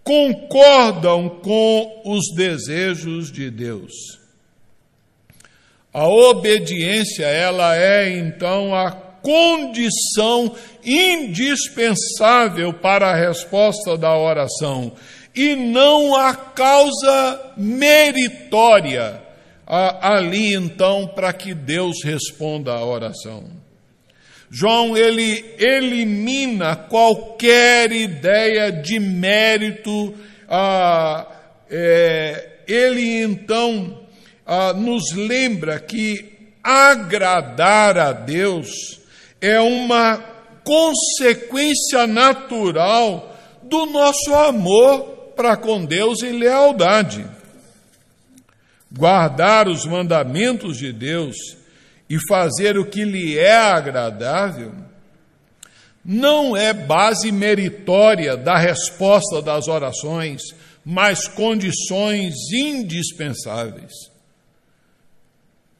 concordam 0.02 1.28
com 1.28 2.02
os 2.04 2.34
desejos 2.34 3.30
de 3.30 3.50
Deus. 3.50 3.92
A 5.92 6.06
obediência, 6.08 7.24
ela 7.24 7.76
é 7.76 8.18
então 8.18 8.74
a 8.74 9.05
condição 9.26 10.54
indispensável 10.84 12.72
para 12.72 13.10
a 13.10 13.16
resposta 13.16 13.98
da 13.98 14.16
oração 14.16 14.92
e 15.34 15.56
não 15.56 16.14
a 16.14 16.32
causa 16.32 17.52
meritória 17.56 19.20
ali 19.66 20.54
então 20.54 21.08
para 21.08 21.32
que 21.32 21.52
Deus 21.52 22.04
responda 22.04 22.72
à 22.72 22.84
oração. 22.84 23.50
João 24.48 24.96
ele 24.96 25.44
elimina 25.58 26.76
qualquer 26.76 27.90
ideia 27.90 28.70
de 28.70 29.00
mérito, 29.00 30.14
ah, 30.48 31.26
é, 31.68 32.60
ele 32.68 33.22
então 33.22 34.06
ah, 34.46 34.72
nos 34.72 35.12
lembra 35.16 35.80
que 35.80 36.36
agradar 36.62 37.98
a 37.98 38.12
Deus 38.12 39.04
é 39.46 39.60
uma 39.60 40.18
consequência 40.64 42.04
natural 42.08 43.36
do 43.62 43.86
nosso 43.86 44.34
amor 44.34 45.04
para 45.36 45.56
com 45.56 45.84
Deus 45.84 46.20
e 46.22 46.30
lealdade. 46.30 47.24
Guardar 48.90 49.68
os 49.68 49.86
mandamentos 49.86 50.78
de 50.78 50.92
Deus 50.92 51.36
e 52.10 52.18
fazer 52.28 52.76
o 52.76 52.86
que 52.86 53.04
lhe 53.04 53.38
é 53.38 53.56
agradável 53.56 54.72
não 56.04 56.56
é 56.56 56.72
base 56.72 57.30
meritória 57.30 58.36
da 58.36 58.56
resposta 58.56 59.40
das 59.42 59.68
orações, 59.68 60.40
mas 60.84 61.28
condições 61.28 62.34
indispensáveis. 62.52 63.92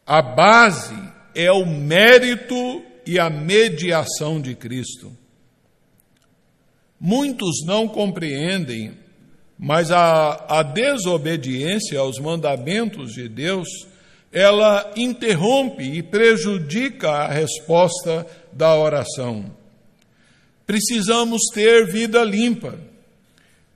A 0.05 0.23
base 0.23 0.97
é 1.35 1.51
o 1.51 1.64
mérito 1.67 2.85
e 3.07 3.19
a 3.19 3.31
mediação 3.31 4.41
de 4.41 4.55
Cristo. 4.55 5.13
Muitos 6.99 7.65
não 7.65 7.87
compreendem, 7.87 8.93
mas 9.59 9.91
a, 9.91 10.45
a 10.49 10.63
desobediência 10.63 12.01
aos 12.01 12.19
mandamentos 12.19 13.13
de 13.13 13.29
Deus, 13.29 13.69
ela 14.33 14.93
interrompe 14.97 15.85
e 15.85 16.03
prejudica 16.03 17.11
a 17.11 17.29
resposta 17.29 18.27
da 18.53 18.75
oração. 18.75 19.55
Precisamos 20.67 21.43
ter 21.55 21.87
vida 21.87 22.25
limpa, 22.25 22.79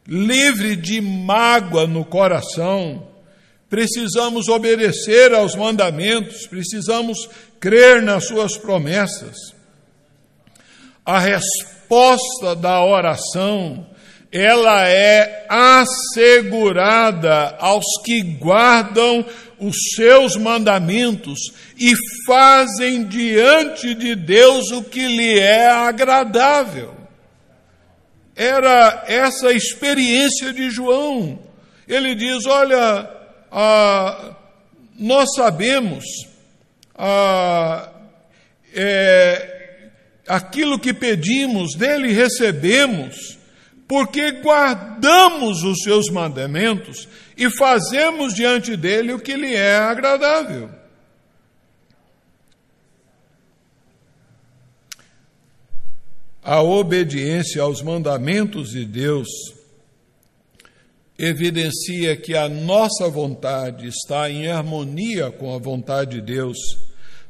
livre 0.06 0.74
de 0.74 1.00
mágoa 1.00 1.86
no 1.86 2.04
coração, 2.04 3.09
precisamos 3.70 4.48
obedecer 4.48 5.32
aos 5.32 5.54
mandamentos, 5.54 6.48
precisamos 6.48 7.28
crer 7.60 8.02
nas 8.02 8.26
suas 8.26 8.58
promessas. 8.58 9.36
A 11.06 11.20
resposta 11.20 12.56
da 12.56 12.84
oração, 12.84 13.86
ela 14.32 14.88
é 14.88 15.46
assegurada 15.48 17.56
aos 17.60 17.84
que 18.04 18.20
guardam 18.22 19.24
os 19.60 19.76
seus 19.94 20.36
mandamentos 20.36 21.38
e 21.78 21.92
fazem 22.26 23.04
diante 23.04 23.94
de 23.94 24.16
Deus 24.16 24.72
o 24.72 24.82
que 24.82 25.06
lhe 25.06 25.38
é 25.38 25.68
agradável. 25.68 26.96
Era 28.34 29.04
essa 29.06 29.52
experiência 29.52 30.52
de 30.52 30.70
João. 30.70 31.38
Ele 31.86 32.14
diz: 32.14 32.46
Olha, 32.46 33.19
ah, 33.50 34.36
nós 34.98 35.34
sabemos 35.34 36.04
ah, 36.94 37.90
é, 38.74 39.88
aquilo 40.28 40.78
que 40.78 40.92
pedimos, 40.92 41.74
dele 41.74 42.12
recebemos, 42.12 43.38
porque 43.88 44.30
guardamos 44.32 45.64
os 45.64 45.82
seus 45.82 46.08
mandamentos 46.10 47.08
e 47.36 47.50
fazemos 47.50 48.34
diante 48.34 48.76
dele 48.76 49.12
o 49.12 49.18
que 49.18 49.34
lhe 49.34 49.54
é 49.54 49.78
agradável. 49.78 50.70
A 56.42 56.62
obediência 56.62 57.62
aos 57.62 57.82
mandamentos 57.82 58.70
de 58.70 58.84
Deus 58.84 59.28
evidencia 61.20 62.16
que 62.16 62.34
a 62.34 62.48
nossa 62.48 63.06
vontade 63.10 63.86
está 63.86 64.30
em 64.30 64.48
harmonia 64.48 65.30
com 65.30 65.54
a 65.54 65.58
vontade 65.58 66.16
de 66.16 66.22
Deus, 66.22 66.56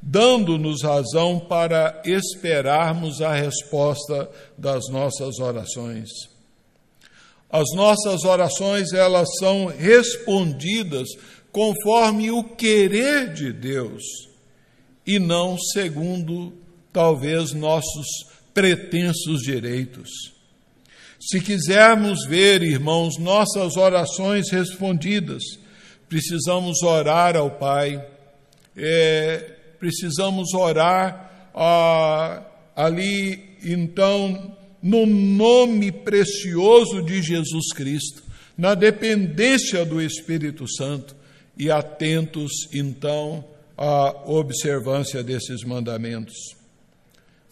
dando-nos 0.01 0.85
razão 0.85 1.41
para 1.41 2.01
esperarmos 2.05 3.21
a 3.21 3.35
resposta 3.35 4.31
das 4.57 4.89
nossas 4.89 5.41
orações. 5.41 6.09
As 7.51 7.67
nossas 7.75 8.23
orações, 8.23 8.93
elas 8.93 9.29
são 9.41 9.67
respondidas 9.67 11.09
conforme 11.51 12.31
o 12.31 12.45
querer 12.45 13.35
de 13.35 13.53
Deus 13.53 14.05
e 15.05 15.19
não 15.19 15.59
segundo 15.59 16.53
talvez 16.93 17.53
nossos 17.53 18.07
pretensos 18.55 19.41
direitos. 19.43 20.40
Se 21.21 21.39
quisermos 21.39 22.27
ver, 22.27 22.63
irmãos, 22.63 23.19
nossas 23.19 23.77
orações 23.77 24.51
respondidas, 24.51 25.43
precisamos 26.09 26.83
orar 26.83 27.37
ao 27.37 27.51
Pai, 27.51 28.03
é, 28.75 29.37
precisamos 29.79 30.55
orar 30.55 31.31
ali, 32.75 33.59
então, 33.63 34.57
no 34.83 35.05
nome 35.05 35.93
precioso 35.93 37.03
de 37.03 37.21
Jesus 37.21 37.71
Cristo, 37.75 38.23
na 38.57 38.75
dependência 38.75 39.85
do 39.85 40.01
Espírito 40.01 40.67
Santo 40.67 41.15
e 41.55 41.71
atentos, 41.71 42.51
então, 42.73 43.45
à 43.77 44.23
observância 44.25 45.23
desses 45.23 45.65
mandamentos. 45.65 46.35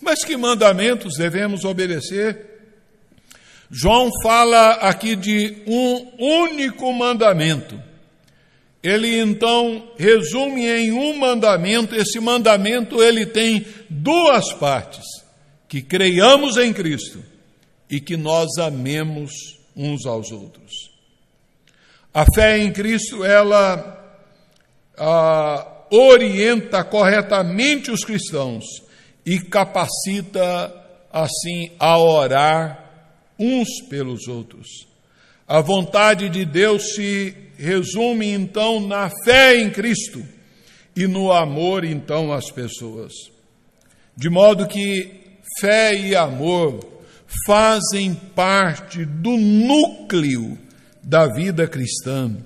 Mas 0.01 0.25
que 0.25 0.39
mandamentos 0.39 1.19
devemos 1.19 1.65
obedecer? 1.65 2.48
João 3.71 4.09
fala 4.23 4.73
aqui 4.75 5.15
de 5.15 5.63
um 5.67 6.43
único 6.43 6.93
mandamento. 6.93 7.81
Ele 8.83 9.19
então 9.19 9.91
resume 9.99 10.67
em 10.67 10.93
um 10.93 11.17
mandamento, 11.19 11.95
esse 11.95 12.19
mandamento 12.21 13.03
ele 13.03 13.27
tem 13.27 13.67
duas 13.91 14.53
partes: 14.55 15.05
que 15.69 15.83
creiamos 15.83 16.57
em 16.57 16.73
Cristo 16.73 17.23
e 17.91 18.01
que 18.01 18.17
nós 18.17 18.57
amemos 18.59 19.33
uns 19.77 20.07
aos 20.07 20.31
outros. 20.31 20.73
A 22.15 22.25
fé 22.35 22.59
em 22.59 22.73
Cristo 22.73 23.25
ela 23.25 23.99
ah, 24.97 25.67
orienta 25.91 26.83
corretamente 26.85 27.91
os 27.91 28.05
cristãos 28.05 28.65
e 29.27 29.39
capacita 29.41 30.75
assim 31.13 31.73
a 31.79 31.99
orar 31.99 32.88
uns 33.39 33.69
pelos 33.89 34.27
outros. 34.29 34.89
A 35.47 35.61
vontade 35.61 36.29
de 36.29 36.45
Deus 36.45 36.95
se 36.95 37.35
resume 37.57 38.29
então 38.33 38.81
na 38.81 39.11
fé 39.25 39.57
em 39.57 39.71
Cristo 39.71 40.23
e 40.95 41.07
no 41.07 41.33
amor 41.33 41.85
então 41.85 42.33
às 42.33 42.51
pessoas. 42.51 43.13
De 44.17 44.29
modo 44.29 44.67
que 44.67 45.21
fé 45.61 45.95
e 45.95 46.15
amor 46.15 46.81
fazem 47.47 48.15
parte 48.15 49.05
do 49.05 49.37
núcleo 49.37 50.59
da 51.03 51.27
vida 51.27 51.67
cristã. 51.67 52.37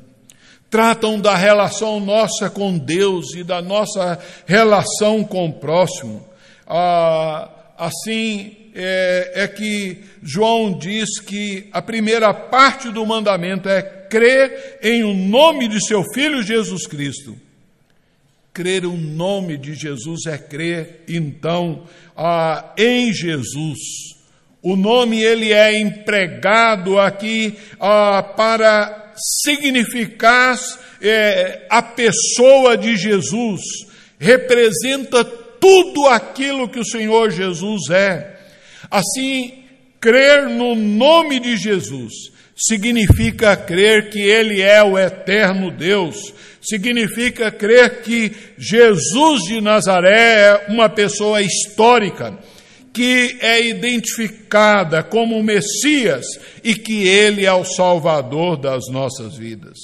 Tratam 0.70 1.20
da 1.20 1.36
relação 1.36 2.00
nossa 2.00 2.48
com 2.48 2.78
Deus 2.78 3.34
e 3.34 3.44
da 3.44 3.60
nossa 3.60 4.18
relação 4.46 5.24
com 5.24 5.48
o 5.48 5.52
próximo. 5.52 6.26
Ah, 6.66 7.50
assim, 7.76 8.56
é, 8.74 9.32
é 9.34 9.48
que 9.48 9.98
João 10.22 10.78
diz 10.78 11.20
que 11.20 11.68
a 11.72 11.82
primeira 11.82 12.32
parte 12.32 12.90
do 12.90 13.04
mandamento 13.04 13.68
é 13.68 13.82
crer 13.82 14.78
em 14.82 15.02
o 15.02 15.14
nome 15.14 15.68
de 15.68 15.84
seu 15.84 16.02
Filho 16.14 16.42
Jesus 16.42 16.86
Cristo. 16.86 17.36
Crer 18.52 18.84
o 18.84 18.96
nome 18.96 19.56
de 19.56 19.74
Jesus 19.74 20.26
é 20.26 20.36
crer, 20.36 21.04
então, 21.08 21.84
ah, 22.14 22.74
em 22.76 23.12
Jesus, 23.12 23.78
O 24.64 24.76
nome 24.76 25.20
ele 25.20 25.52
é 25.52 25.76
empregado 25.76 26.96
aqui 27.00 27.58
ah, 27.80 28.22
para 28.22 29.12
significar 29.42 30.56
é, 31.00 31.66
a 31.68 31.82
pessoa 31.82 32.76
de 32.76 32.96
Jesus, 32.96 33.60
representa 34.20 35.24
tudo 35.24 36.06
aquilo 36.06 36.68
que 36.68 36.78
o 36.78 36.84
Senhor 36.84 37.30
Jesus 37.30 37.90
é. 37.90 38.36
Assim, 38.92 39.54
crer 39.98 40.50
no 40.50 40.74
nome 40.74 41.40
de 41.40 41.56
Jesus 41.56 42.12
significa 42.54 43.56
crer 43.56 44.10
que 44.10 44.20
Ele 44.20 44.60
é 44.60 44.84
o 44.84 44.98
eterno 44.98 45.70
Deus, 45.70 46.34
significa 46.60 47.50
crer 47.50 48.02
que 48.02 48.30
Jesus 48.58 49.44
de 49.44 49.62
Nazaré 49.62 50.42
é 50.42 50.66
uma 50.68 50.90
pessoa 50.90 51.40
histórica, 51.40 52.38
que 52.92 53.38
é 53.40 53.66
identificada 53.66 55.02
como 55.02 55.38
o 55.38 55.42
Messias 55.42 56.26
e 56.62 56.74
que 56.74 57.08
Ele 57.08 57.46
é 57.46 57.52
o 57.54 57.64
Salvador 57.64 58.58
das 58.58 58.90
nossas 58.90 59.38
vidas. 59.38 59.78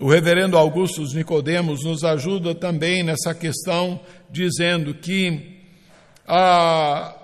O 0.00 0.08
reverendo 0.08 0.58
Augusto 0.58 1.04
Nicodemos 1.14 1.84
nos 1.84 2.02
ajuda 2.02 2.52
também 2.52 3.04
nessa 3.04 3.32
questão, 3.32 4.00
dizendo 4.28 4.92
que 4.92 5.53
a 6.26 7.14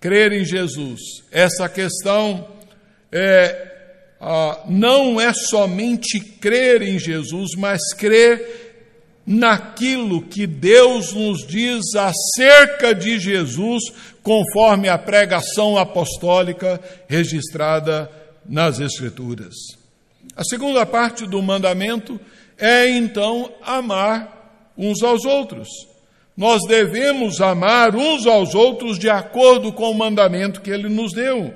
crer 0.00 0.32
em 0.32 0.44
Jesus, 0.44 1.00
essa 1.30 1.68
questão 1.68 2.48
é, 3.10 3.72
a, 4.20 4.64
não 4.68 5.20
é 5.20 5.32
somente 5.32 6.18
crer 6.18 6.82
em 6.82 6.98
Jesus, 6.98 7.50
mas 7.56 7.92
crer 7.94 8.62
naquilo 9.24 10.22
que 10.22 10.46
Deus 10.46 11.12
nos 11.12 11.46
diz 11.46 11.94
acerca 11.94 12.94
de 12.94 13.20
Jesus, 13.20 13.82
conforme 14.22 14.88
a 14.88 14.98
pregação 14.98 15.78
apostólica 15.78 16.80
registrada 17.08 18.10
nas 18.44 18.80
Escrituras. 18.80 19.54
A 20.34 20.42
segunda 20.44 20.84
parte 20.84 21.26
do 21.26 21.40
mandamento 21.42 22.20
é 22.58 22.88
então 22.88 23.52
amar 23.62 24.72
uns 24.76 25.02
aos 25.02 25.24
outros. 25.24 25.68
Nós 26.36 26.62
devemos 26.66 27.40
amar 27.40 27.94
uns 27.94 28.26
aos 28.26 28.54
outros 28.54 28.98
de 28.98 29.10
acordo 29.10 29.72
com 29.72 29.90
o 29.90 29.94
mandamento 29.94 30.60
que 30.60 30.70
ele 30.70 30.88
nos 30.88 31.12
deu. 31.12 31.52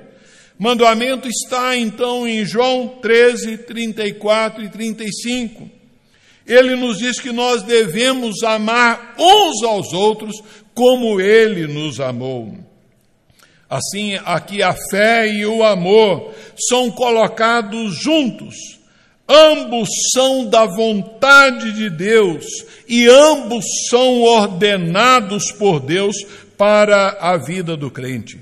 Mandamento 0.57 1.27
está 1.27 1.75
então 1.75 2.27
em 2.27 2.45
João 2.45 2.87
13, 3.01 3.59
34 3.59 4.63
e 4.63 4.69
35. 4.69 5.69
Ele 6.45 6.75
nos 6.75 6.97
diz 6.97 7.19
que 7.19 7.31
nós 7.31 7.63
devemos 7.63 8.41
amar 8.43 9.15
uns 9.19 9.63
aos 9.63 9.93
outros 9.93 10.35
como 10.73 11.19
ele 11.19 11.67
nos 11.67 11.99
amou. 11.99 12.55
Assim, 13.69 14.15
aqui 14.23 14.63
a 14.63 14.73
fé 14.89 15.27
e 15.27 15.45
o 15.45 15.63
amor 15.63 16.33
são 16.69 16.89
colocados 16.89 17.97
juntos. 17.97 18.76
Ambos 19.27 19.89
são 20.13 20.45
da 20.45 20.65
vontade 20.65 21.73
de 21.73 21.89
Deus 21.89 22.45
e 22.87 23.07
ambos 23.07 23.65
são 23.89 24.21
ordenados 24.21 25.51
por 25.51 25.81
Deus 25.81 26.15
para 26.57 27.17
a 27.19 27.37
vida 27.37 27.75
do 27.75 27.91
crente. 27.91 28.39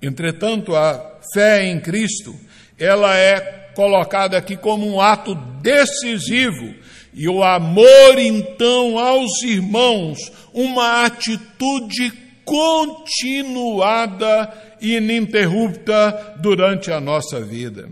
Entretanto, 0.00 0.76
a 0.76 1.18
fé 1.34 1.66
em 1.66 1.80
Cristo, 1.80 2.34
ela 2.78 3.16
é 3.16 3.62
colocada 3.74 4.36
aqui 4.36 4.56
como 4.56 4.86
um 4.86 5.00
ato 5.00 5.34
decisivo 5.60 6.74
e 7.14 7.28
o 7.28 7.42
amor 7.42 8.18
então 8.18 8.98
aos 8.98 9.42
irmãos, 9.42 10.18
uma 10.52 11.04
atitude 11.04 12.12
continuada 12.44 14.52
e 14.80 14.96
ininterrupta 14.96 16.36
durante 16.40 16.90
a 16.90 17.00
nossa 17.00 17.40
vida. 17.40 17.88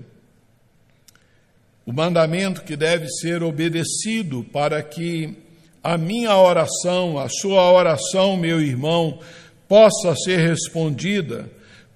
O 1.86 1.92
mandamento 1.92 2.62
que 2.62 2.76
deve 2.76 3.08
ser 3.08 3.42
obedecido 3.42 4.44
para 4.52 4.82
que 4.82 5.36
a 5.82 5.96
minha 5.96 6.36
oração, 6.36 7.18
a 7.18 7.28
sua 7.28 7.72
oração, 7.72 8.36
meu 8.36 8.60
irmão, 8.60 9.18
possa 9.66 10.14
ser 10.14 10.38
respondida, 10.38 11.50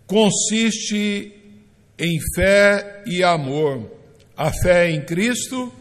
consiste 0.07 1.32
em 1.99 2.18
fé 2.35 3.03
e 3.07 3.22
amor. 3.22 3.91
A 4.37 4.51
fé 4.51 4.91
em 4.91 5.01
Cristo 5.03 5.72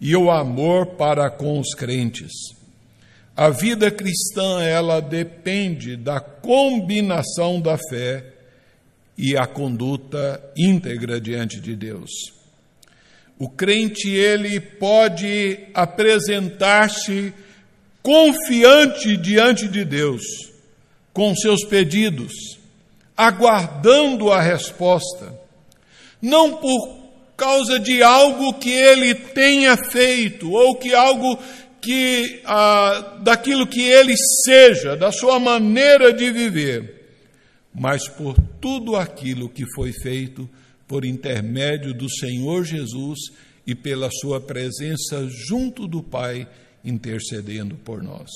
e 0.00 0.16
o 0.16 0.30
amor 0.30 0.94
para 0.96 1.30
com 1.30 1.58
os 1.58 1.74
crentes. 1.74 2.32
A 3.36 3.50
vida 3.50 3.90
cristã, 3.90 4.62
ela 4.62 5.00
depende 5.00 5.96
da 5.96 6.20
combinação 6.20 7.60
da 7.60 7.76
fé 7.76 8.24
e 9.16 9.36
a 9.36 9.46
conduta 9.46 10.42
íntegra 10.56 11.20
diante 11.20 11.60
de 11.60 11.76
Deus. 11.76 12.37
O 13.38 13.48
crente, 13.48 14.08
ele 14.08 14.58
pode 14.58 15.58
apresentar-se 15.72 17.32
confiante 18.02 19.16
diante 19.16 19.68
de 19.68 19.84
Deus 19.84 20.22
com 21.12 21.34
seus 21.36 21.64
pedidos, 21.64 22.32
aguardando 23.16 24.32
a 24.32 24.40
resposta, 24.40 25.38
não 26.20 26.56
por 26.56 26.98
causa 27.36 27.78
de 27.78 28.02
algo 28.02 28.54
que 28.54 28.70
ele 28.70 29.14
tenha 29.14 29.76
feito 29.76 30.50
ou 30.50 30.74
que 30.74 30.92
algo 30.92 31.38
que 31.80 32.40
ah, 32.44 33.18
daquilo 33.20 33.66
que 33.66 33.80
ele 33.80 34.14
seja, 34.44 34.96
da 34.96 35.12
sua 35.12 35.38
maneira 35.38 36.12
de 36.12 36.30
viver, 36.32 37.12
mas 37.72 38.08
por 38.08 38.36
tudo 38.60 38.96
aquilo 38.96 39.48
que 39.48 39.64
foi 39.74 39.92
feito 39.92 40.50
por 40.88 41.04
intermédio 41.04 41.92
do 41.92 42.10
Senhor 42.10 42.64
Jesus 42.64 43.18
e 43.66 43.74
pela 43.74 44.08
sua 44.10 44.40
presença 44.40 45.28
junto 45.28 45.86
do 45.86 46.02
Pai 46.02 46.48
intercedendo 46.82 47.76
por 47.76 48.02
nós. 48.02 48.30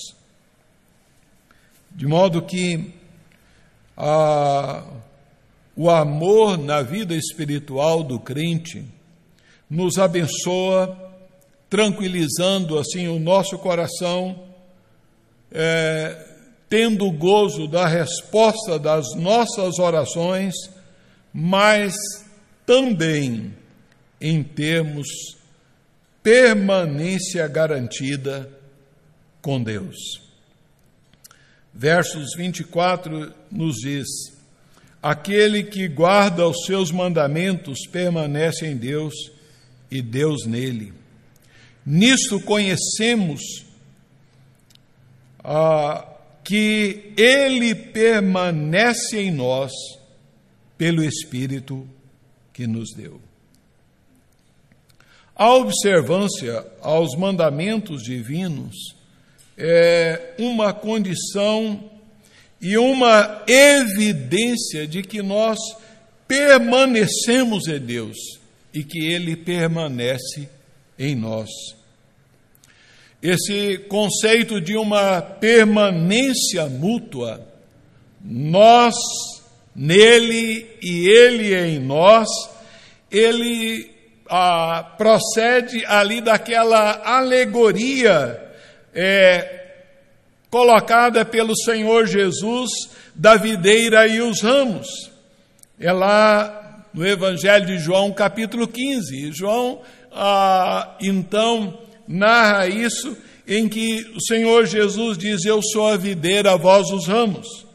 De 1.91 2.07
modo 2.07 2.43
que 2.43 2.93
ah, 3.97 4.85
o 5.75 5.89
amor 5.91 6.59
na 6.59 6.83
vida 6.83 7.15
espiritual 7.15 8.03
do 8.03 8.21
crente 8.21 8.85
nos 9.69 9.99
abençoa, 9.99 10.99
tranquilizando 11.71 12.79
assim 12.79 13.09
o 13.09 13.19
nosso 13.19 13.57
coração, 13.59 14.39
é, 15.51 16.27
tendo 16.69 17.07
o 17.07 17.13
gozo 17.13 17.67
da 17.67 17.87
resposta 17.87 18.79
das 18.79 19.15
nossas 19.17 19.79
orações, 19.79 20.55
mas 21.33 21.95
também 22.65 23.55
em 24.21 24.43
termos 24.43 25.09
permanência 26.23 27.47
garantida 27.49 28.49
com 29.41 29.63
Deus. 29.63 29.97
Versos 31.75 32.35
24 32.37 33.33
nos 33.51 33.77
diz: 33.77 34.07
Aquele 35.03 35.65
que 35.65 35.89
guarda 35.89 36.47
os 36.47 36.65
seus 36.65 36.93
mandamentos 36.93 37.87
permanece 37.91 38.67
em 38.67 38.77
Deus 38.77 39.15
e 39.91 40.01
Deus 40.01 40.47
nele. 40.47 40.93
Nisto 41.85 42.41
conhecemos 42.41 43.41
ah, 45.43 46.07
que 46.45 47.13
Ele 47.17 47.75
permanece 47.75 49.19
em 49.19 49.33
nós 49.33 49.73
pelo 50.79 51.03
Espírito 51.03 51.89
que 52.63 52.67
nos 52.69 52.91
deu. 52.95 53.21
A 55.35 55.53
observância 55.55 56.65
aos 56.81 57.17
mandamentos 57.19 58.05
divinos 58.05 58.77
é 59.59 60.35
uma 60.39 60.73
condição 60.73 61.91
e 62.61 62.79
uma 62.79 63.43
evidência 63.49 64.87
de 64.87 65.03
que 65.03 65.23
nós 65.23 65.59
permanecemos 66.29 67.67
em 67.67 67.81
Deus 67.81 68.17
e 68.73 68.85
que 68.85 69.13
Ele 69.13 69.35
permanece 69.35 70.49
em 70.97 71.17
nós. 71.17 71.49
Esse 73.21 73.79
conceito 73.89 74.61
de 74.61 74.77
uma 74.77 75.21
permanência 75.21 76.67
mútua, 76.67 77.45
nós 78.25 78.95
nele 79.75 80.67
e 80.83 81.09
Ele 81.09 81.55
em 81.55 81.79
nós, 81.79 82.29
ele 83.13 83.91
ah, 84.29 84.95
procede 84.97 85.85
ali 85.85 86.23
daquela 86.23 87.03
alegoria 87.05 88.41
é, 88.95 89.67
colocada 90.51 91.25
pelo 91.25 91.55
Senhor 91.55 92.07
Jesus 92.07 92.71
da 93.15 93.37
videira 93.37 94.07
e 94.07 94.21
os 94.23 94.41
ramos. 94.41 94.89
É 95.79 95.93
lá 95.93 96.87
no 96.95 97.07
Evangelho 97.07 97.67
de 97.67 97.79
João, 97.79 98.11
capítulo 98.13 98.67
15. 98.67 99.33
João, 99.33 99.83
ah, 100.11 100.97
então, 101.01 101.79
narra 102.09 102.67
isso 102.67 103.17
em 103.47 103.69
que 103.69 104.11
o 104.17 104.21
Senhor 104.23 104.65
Jesus 104.65 105.19
diz: 105.19 105.45
Eu 105.45 105.61
sou 105.63 105.89
a 105.89 105.97
videira, 105.97 106.57
vós 106.57 106.91
os 106.91 107.07
ramos. 107.07 107.67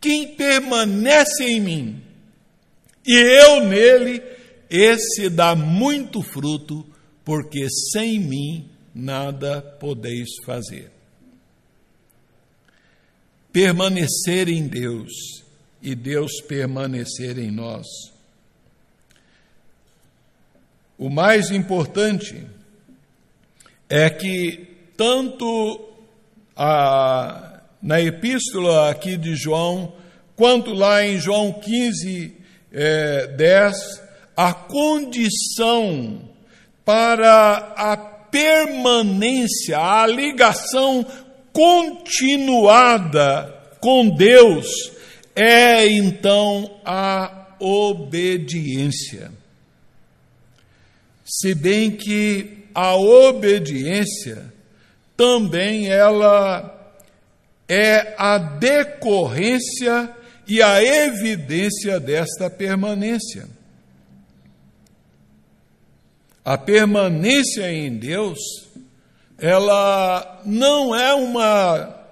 Quem 0.00 0.28
permanece 0.28 1.44
em 1.44 1.60
mim 1.60 2.04
e 3.06 3.14
eu 3.14 3.64
nele, 3.64 4.22
esse 4.70 5.28
dá 5.28 5.54
muito 5.54 6.22
fruto, 6.22 6.86
porque 7.24 7.68
sem 7.92 8.18
mim 8.18 8.68
nada 8.94 9.60
podeis 9.60 10.28
fazer. 10.44 10.90
Permanecer 13.52 14.48
em 14.48 14.66
Deus 14.66 15.12
e 15.82 15.94
Deus 15.94 16.40
permanecer 16.48 17.38
em 17.38 17.50
nós. 17.50 17.86
O 20.96 21.10
mais 21.10 21.50
importante 21.50 22.46
é 23.88 24.08
que 24.08 24.68
tanto 24.96 25.88
a, 26.56 27.60
na 27.82 28.00
epístola 28.00 28.90
aqui 28.90 29.16
de 29.16 29.34
João, 29.34 29.94
quanto 30.36 30.72
lá 30.72 31.04
em 31.04 31.18
João 31.18 31.52
15, 31.52 32.36
é, 32.72 33.26
10, 33.28 34.03
a 34.36 34.52
condição 34.52 36.20
para 36.84 37.72
a 37.76 37.96
permanência, 37.96 39.78
a 39.78 40.06
ligação 40.06 41.06
continuada 41.52 43.54
com 43.80 44.10
Deus 44.10 44.66
é 45.36 45.86
então 45.86 46.80
a 46.84 47.56
obediência. 47.60 49.30
Se 51.24 51.54
bem 51.54 51.90
que 51.90 52.64
a 52.74 52.96
obediência 52.96 54.52
também 55.16 55.88
ela 55.88 56.70
é 57.68 58.14
a 58.18 58.36
decorrência 58.36 60.10
e 60.46 60.60
a 60.60 60.82
evidência 60.82 61.98
desta 61.98 62.50
permanência. 62.50 63.48
A 66.44 66.58
permanência 66.58 67.72
em 67.72 67.96
Deus, 67.96 68.38
ela 69.38 70.42
não 70.44 70.94
é 70.94 71.14
uma 71.14 72.04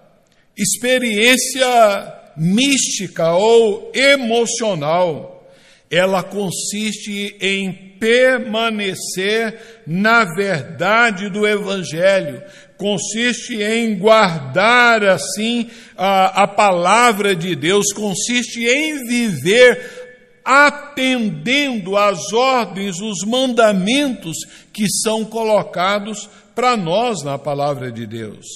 experiência 0.57 2.15
mística 2.37 3.33
ou 3.33 3.93
emocional, 3.95 5.47
ela 5.91 6.23
consiste 6.23 7.37
em 7.41 7.93
permanecer 8.01 9.83
na 9.87 10.25
verdade 10.25 11.29
do 11.29 11.47
Evangelho, 11.47 12.43
consiste 12.79 13.63
em 13.63 13.97
guardar 13.97 15.05
assim 15.05 15.71
a, 15.97 16.45
a 16.45 16.49
palavra 16.49 17.37
de 17.37 17.55
Deus, 17.55 17.93
consiste 17.93 18.65
em 18.65 19.07
viver 19.07 20.02
atendendo 20.45 21.97
às 21.97 22.33
ordens, 22.33 23.01
os 23.01 23.25
mandamentos 23.27 24.37
que 24.73 24.87
são 24.89 25.25
colocados 25.25 26.29
para 26.55 26.77
nós 26.77 27.23
na 27.23 27.39
palavra 27.39 27.91
de 27.91 28.07
Deus. 28.07 28.47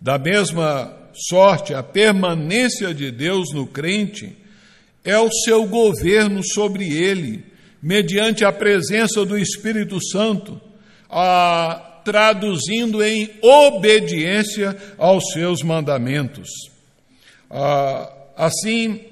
Da 0.00 0.18
mesma 0.18 0.96
sorte, 1.12 1.74
a 1.74 1.82
permanência 1.82 2.94
de 2.94 3.10
Deus 3.10 3.52
no 3.52 3.66
crente 3.66 4.36
é 5.04 5.18
o 5.18 5.30
seu 5.44 5.66
governo 5.66 6.42
sobre 6.44 6.84
ele, 6.84 7.44
mediante 7.82 8.44
a 8.44 8.52
presença 8.52 9.24
do 9.24 9.38
Espírito 9.38 9.98
Santo, 10.04 10.60
a, 11.08 12.00
traduzindo 12.04 13.02
em 13.02 13.30
obediência 13.42 14.76
aos 14.98 15.32
seus 15.32 15.62
mandamentos. 15.62 16.48
A, 17.50 18.12
assim, 18.36 19.07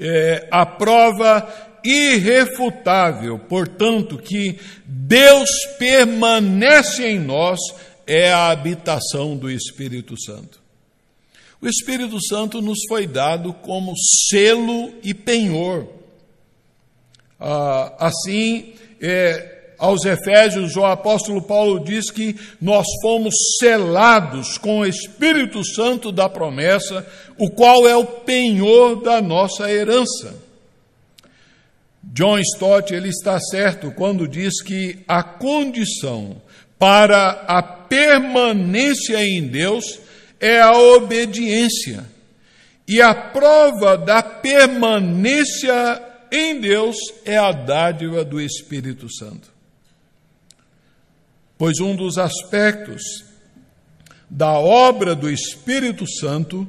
é, 0.00 0.48
a 0.50 0.64
prova 0.64 1.46
irrefutável, 1.84 3.38
portanto, 3.38 4.18
que 4.18 4.58
Deus 4.84 5.48
permanece 5.78 7.06
em 7.06 7.18
nós 7.18 7.58
é 8.06 8.32
a 8.32 8.48
habitação 8.50 9.36
do 9.36 9.50
Espírito 9.50 10.20
Santo. 10.20 10.60
O 11.62 11.68
Espírito 11.68 12.20
Santo 12.20 12.60
nos 12.60 12.78
foi 12.88 13.06
dado 13.06 13.52
como 13.52 13.94
selo 14.28 14.92
e 15.02 15.14
penhor 15.14 15.86
ah, 17.40 17.94
assim, 17.98 18.74
é, 19.00 19.60
aos 19.78 20.04
Efésios, 20.04 20.76
o 20.76 20.84
apóstolo 20.84 21.40
Paulo 21.40 21.82
diz 21.82 22.10
que 22.10 22.36
nós 22.60 22.86
fomos 23.00 23.34
selados 23.58 24.58
com 24.58 24.80
o 24.80 24.86
Espírito 24.86 25.64
Santo 25.64 26.12
da 26.12 26.28
promessa, 26.28 27.06
o 27.40 27.48
qual 27.48 27.88
é 27.88 27.96
o 27.96 28.04
penhor 28.04 29.02
da 29.02 29.22
nossa 29.22 29.72
herança. 29.72 30.36
John 32.02 32.38
Stott 32.38 32.92
ele 32.92 33.08
está 33.08 33.40
certo 33.40 33.90
quando 33.92 34.28
diz 34.28 34.62
que 34.62 34.98
a 35.08 35.22
condição 35.22 36.42
para 36.78 37.30
a 37.48 37.62
permanência 37.62 39.24
em 39.24 39.48
Deus 39.48 40.00
é 40.38 40.60
a 40.60 40.76
obediência. 40.76 42.04
E 42.86 43.00
a 43.00 43.14
prova 43.14 43.96
da 43.96 44.22
permanência 44.22 46.02
em 46.30 46.60
Deus 46.60 46.96
é 47.24 47.38
a 47.38 47.52
dádiva 47.52 48.22
do 48.22 48.38
Espírito 48.38 49.10
Santo. 49.10 49.50
Pois 51.56 51.80
um 51.80 51.96
dos 51.96 52.18
aspectos 52.18 53.02
da 54.28 54.58
obra 54.58 55.14
do 55.14 55.30
Espírito 55.30 56.06
Santo 56.06 56.68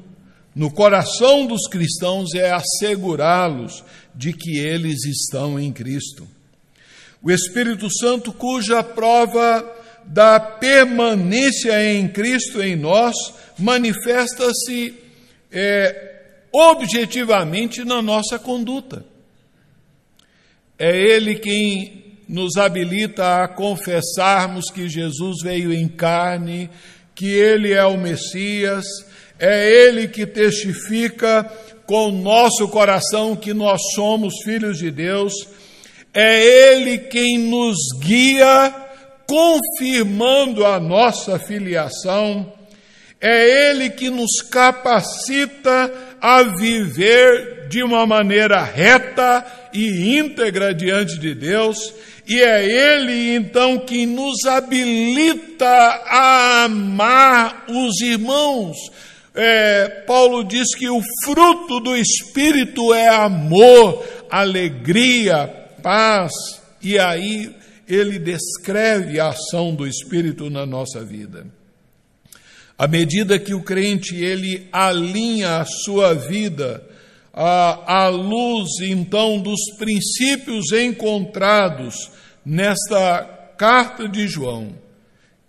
no 0.54 0.70
coração 0.72 1.46
dos 1.46 1.68
cristãos 1.68 2.34
é 2.36 2.52
assegurá-los 2.52 3.84
de 4.14 4.34
que 4.34 4.58
eles 4.58 5.06
estão 5.06 5.60
em 5.60 5.72
Cristo. 5.72 6.28
O 7.22 7.32
Espírito 7.32 7.88
Santo, 7.90 8.34
cuja 8.34 8.84
prova 8.84 9.66
da 10.06 10.40
permanência 10.40 11.94
em 11.94 12.08
Cristo 12.08 12.62
em 12.62 12.76
nós, 12.76 13.16
manifesta-se 13.58 14.96
é, 15.52 16.22
objetivamente 16.52 17.86
na 17.86 18.02
nossa 18.02 18.38
conduta. 18.38 19.06
É 20.78 20.98
Ele 20.98 21.36
quem 21.36 22.18
nos 22.28 22.58
habilita 22.58 23.44
a 23.44 23.48
confessarmos 23.48 24.72
que 24.72 24.90
Jesus 24.90 25.44
veio 25.44 25.72
em 25.72 25.88
carne, 25.88 26.70
que 27.14 27.28
Ele 27.28 27.72
é 27.72 27.86
o 27.86 27.98
Messias, 27.98 28.86
é 29.42 29.88
Ele 29.88 30.08
que 30.08 30.28
testifica 30.28 31.52
com 31.88 32.10
o 32.10 32.12
nosso 32.12 32.68
coração 32.68 33.36
que 33.36 33.56
nós 33.56 33.82
somos 33.96 34.36
filhos 34.44 34.78
de 34.78 34.92
Deus, 34.92 35.34
é 36.14 36.46
Ele 36.74 37.00
quem 37.00 37.40
nos 37.40 37.76
guia, 38.00 38.74
confirmando 39.26 40.64
a 40.64 40.80
nossa 40.80 41.40
filiação, 41.40 42.54
é 43.20 43.72
Ele 43.72 43.90
que 43.90 44.12
nos 44.12 44.42
capacita 44.44 45.92
a 46.22 46.44
viver 46.44 47.68
de 47.68 47.82
uma 47.82 48.06
maneira 48.06 48.62
reta 48.62 49.44
e 49.74 50.20
íntegra 50.20 50.72
diante 50.72 51.18
de 51.18 51.34
Deus, 51.34 51.96
e 52.28 52.40
é 52.40 52.64
Ele 52.64 53.34
então 53.36 53.80
que 53.80 54.06
nos 54.06 54.46
habilita 54.46 55.66
a 55.66 56.66
amar 56.66 57.66
os 57.68 58.00
irmãos. 58.02 58.78
É, 59.34 59.88
Paulo 60.06 60.44
diz 60.44 60.76
que 60.76 60.90
o 60.90 61.02
fruto 61.24 61.80
do 61.80 61.96
Espírito 61.96 62.94
é 62.94 63.08
amor, 63.08 64.06
alegria, 64.30 65.48
paz, 65.82 66.32
e 66.82 67.00
aí 67.00 67.56
ele 67.88 68.20
descreve 68.20 69.20
a 69.20 69.30
ação 69.30 69.74
do 69.74 69.88
Espírito 69.88 70.50
na 70.50 70.66
nossa 70.66 71.04
vida. 71.04 71.46
À 72.78 72.88
medida 72.88 73.40
que 73.40 73.54
o 73.54 73.64
crente 73.64 74.16
ele 74.16 74.68
alinha 74.72 75.58
a 75.58 75.66
sua 75.66 76.14
vida 76.14 76.84
à, 77.34 78.06
à 78.06 78.08
luz 78.10 78.80
então 78.82 79.40
dos 79.40 79.60
princípios 79.78 80.72
encontrados 80.72 82.12
nesta 82.46 83.24
carta 83.58 84.10
de 84.10 84.28
João, 84.28 84.74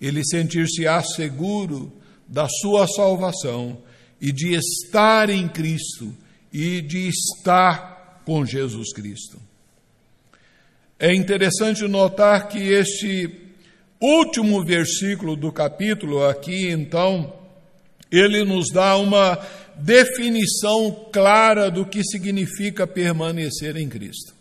ele 0.01 0.23
sentir-se-á 0.25 1.03
seguro 1.03 1.93
da 2.33 2.49
sua 2.49 2.87
salvação 2.87 3.77
e 4.19 4.33
de 4.33 4.55
estar 4.55 5.29
em 5.29 5.47
Cristo 5.47 6.17
e 6.51 6.81
de 6.81 7.07
estar 7.09 8.23
com 8.25 8.47
Jesus 8.47 8.91
Cristo. 8.95 9.39
É 10.99 11.15
interessante 11.15 11.87
notar 11.87 12.49
que 12.49 12.59
este 12.59 13.31
último 14.01 14.65
versículo 14.65 15.37
do 15.37 15.53
capítulo 15.53 16.25
aqui, 16.25 16.71
então, 16.71 17.35
ele 18.11 18.45
nos 18.45 18.69
dá 18.73 18.97
uma 18.97 19.39
definição 19.77 21.11
clara 21.13 21.71
do 21.71 21.85
que 21.85 22.03
significa 22.03 22.87
permanecer 22.87 23.77
em 23.77 23.91
Cristo. 23.91 24.33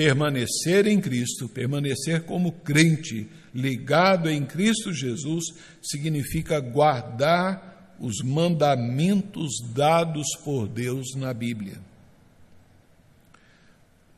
Permanecer 0.00 0.86
em 0.86 0.98
Cristo, 0.98 1.46
permanecer 1.46 2.22
como 2.22 2.52
crente, 2.52 3.28
ligado 3.54 4.30
em 4.30 4.46
Cristo 4.46 4.94
Jesus, 4.94 5.44
significa 5.82 6.58
guardar 6.58 7.94
os 8.00 8.22
mandamentos 8.24 9.50
dados 9.74 10.26
por 10.42 10.66
Deus 10.66 11.14
na 11.14 11.34
Bíblia. 11.34 11.74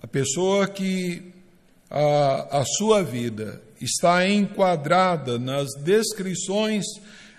A 0.00 0.06
pessoa 0.06 0.68
que 0.68 1.32
a, 1.90 2.60
a 2.60 2.64
sua 2.64 3.02
vida 3.02 3.60
está 3.80 4.24
enquadrada 4.24 5.36
nas 5.36 5.74
descrições 5.82 6.84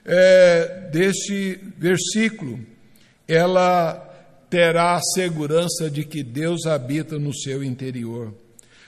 é, 0.03 0.89
deste 0.91 1.61
versículo, 1.77 2.59
ela 3.25 4.12
terá 4.53 4.97
a 4.97 5.01
segurança 5.01 5.89
de 5.89 6.05
que 6.05 6.21
Deus 6.21 6.67
habita 6.67 7.17
no 7.17 7.33
seu 7.33 7.63
interior. 7.63 8.31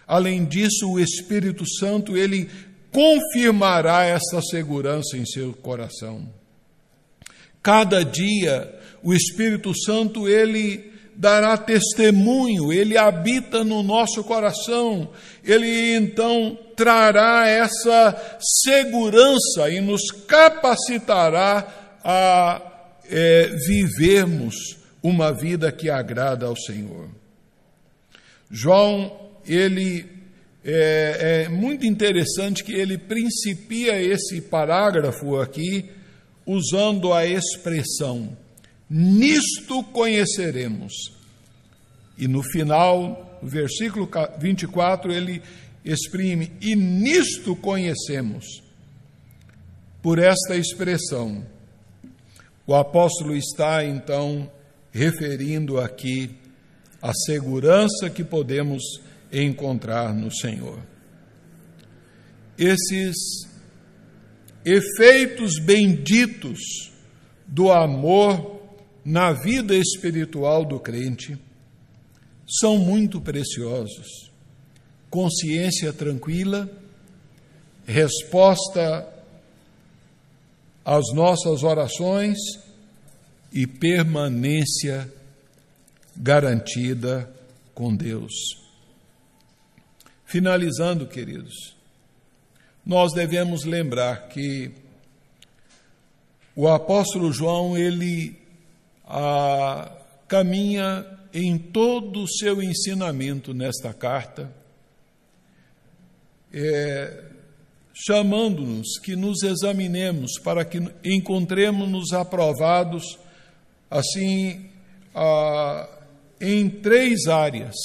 Além 0.05 0.45
disso, 0.45 0.91
o 0.91 0.99
Espírito 0.99 1.66
Santo, 1.68 2.16
ele 2.16 2.47
confirmará 2.91 4.03
essa 4.03 4.39
segurança 4.43 5.18
em 5.18 5.26
seu 5.26 5.53
coração. 5.53 6.30
Cada 7.63 8.05
dia, 8.05 8.80
o 9.01 9.11
Espírito 9.11 9.74
Santo, 9.76 10.30
ele 10.30 10.93
dará 11.16 11.57
testemunho, 11.57 12.72
ele 12.72 12.95
habita 12.95 13.63
no 13.63 13.82
nosso 13.82 14.24
coração, 14.24 15.09
ele 15.43 15.95
então 15.95 16.55
trará 16.76 17.47
essa 17.47 18.38
segurança 18.61 19.68
e 19.72 19.82
nos 19.82 20.11
capacitará 20.28 21.97
a 22.03 22.61
é, 23.09 23.47
vivermos 23.66 24.85
uma 25.08 25.32
vida 25.32 25.72
que 25.72 25.88
agrada 25.88 26.47
ao 26.47 26.56
Senhor. 26.56 27.10
João, 28.49 29.30
ele 29.45 30.03
é, 30.64 31.43
é 31.45 31.49
muito 31.49 31.86
interessante 31.86 32.64
que 32.64 32.74
ele 32.74 32.97
principia 32.97 34.01
esse 34.01 34.41
parágrafo 34.41 35.39
aqui 35.39 35.91
usando 36.43 37.14
a 37.14 37.26
expressão 37.26 38.36
nisto 38.89 39.84
conheceremos. 39.84 40.93
E 42.18 42.28
no 42.28 42.41
final, 42.41 43.39
no 43.43 43.47
versículo 43.47 44.10
24, 44.39 45.12
ele 45.12 45.41
exprime: 45.84 46.51
e 46.62 46.76
nisto 46.76 47.56
conhecemos. 47.56 48.45
Por 50.01 50.18
esta 50.20 50.56
expressão, 50.56 51.45
o 52.66 52.74
apóstolo 52.74 53.36
está 53.36 53.84
então 53.84 54.49
referindo 54.96 55.78
aqui 55.78 56.32
a 57.02 57.12
segurança 57.26 58.10
que 58.10 58.24
podemos 58.24 58.82
encontrar 59.30 60.16
no 60.16 60.34
Senhor. 60.34 60.80
Esses 62.58 63.14
efeitos 64.64 65.60
benditos 65.60 66.93
do 67.46 67.74
amor 67.74 68.62
na 69.04 69.34
vida 69.34 69.76
espiritual 69.76 70.64
do 70.64 70.80
crente 70.80 71.38
são 72.48 72.78
muito 72.78 73.20
preciosos. 73.20 74.32
Consciência 75.10 75.91
tranquila, 75.91 76.70
resposta 77.86 79.14
às 80.86 81.14
nossas 81.14 81.64
orações 81.64 82.38
e 83.56 83.66
permanência 83.66 85.10
garantida 86.14 87.34
com 87.74 87.95
Deus. 87.95 88.34
Finalizando, 90.26 91.08
queridos, 91.08 91.74
nós 92.86 93.14
devemos 93.14 93.64
lembrar 93.64 94.28
que 94.28 94.74
o 96.53 96.68
apóstolo 96.68 97.32
João, 97.32 97.78
ele 97.78 98.38
a, 99.06 99.89
caminha 100.28 101.06
em 101.34 101.58
todo 101.58 102.24
o 102.24 102.28
seu 102.28 102.62
ensinamento 102.62 103.53
nesta 103.53 103.93
carta, 103.93 104.51
é, 106.53 107.24
chamando-nos 107.93 108.99
que 108.99 109.16
nos 109.16 109.43
examinemos 109.43 110.38
para 110.39 110.66
que 110.66 110.80
encontremos-nos 111.03 112.12
aprovados, 112.12 113.18
assim, 113.90 114.70
a, 115.14 115.88
em 116.40 116.70
três 116.70 117.28
áreas: 117.28 117.76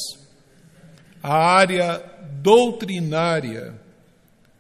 a 1.22 1.34
área 1.34 1.98
doutrinária, 2.42 3.74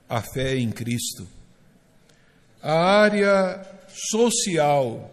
a 0.08 0.20
fé 0.20 0.56
em 0.56 0.70
Cristo, 0.70 1.26
a 2.62 2.74
área 2.74 3.66
social, 3.88 5.10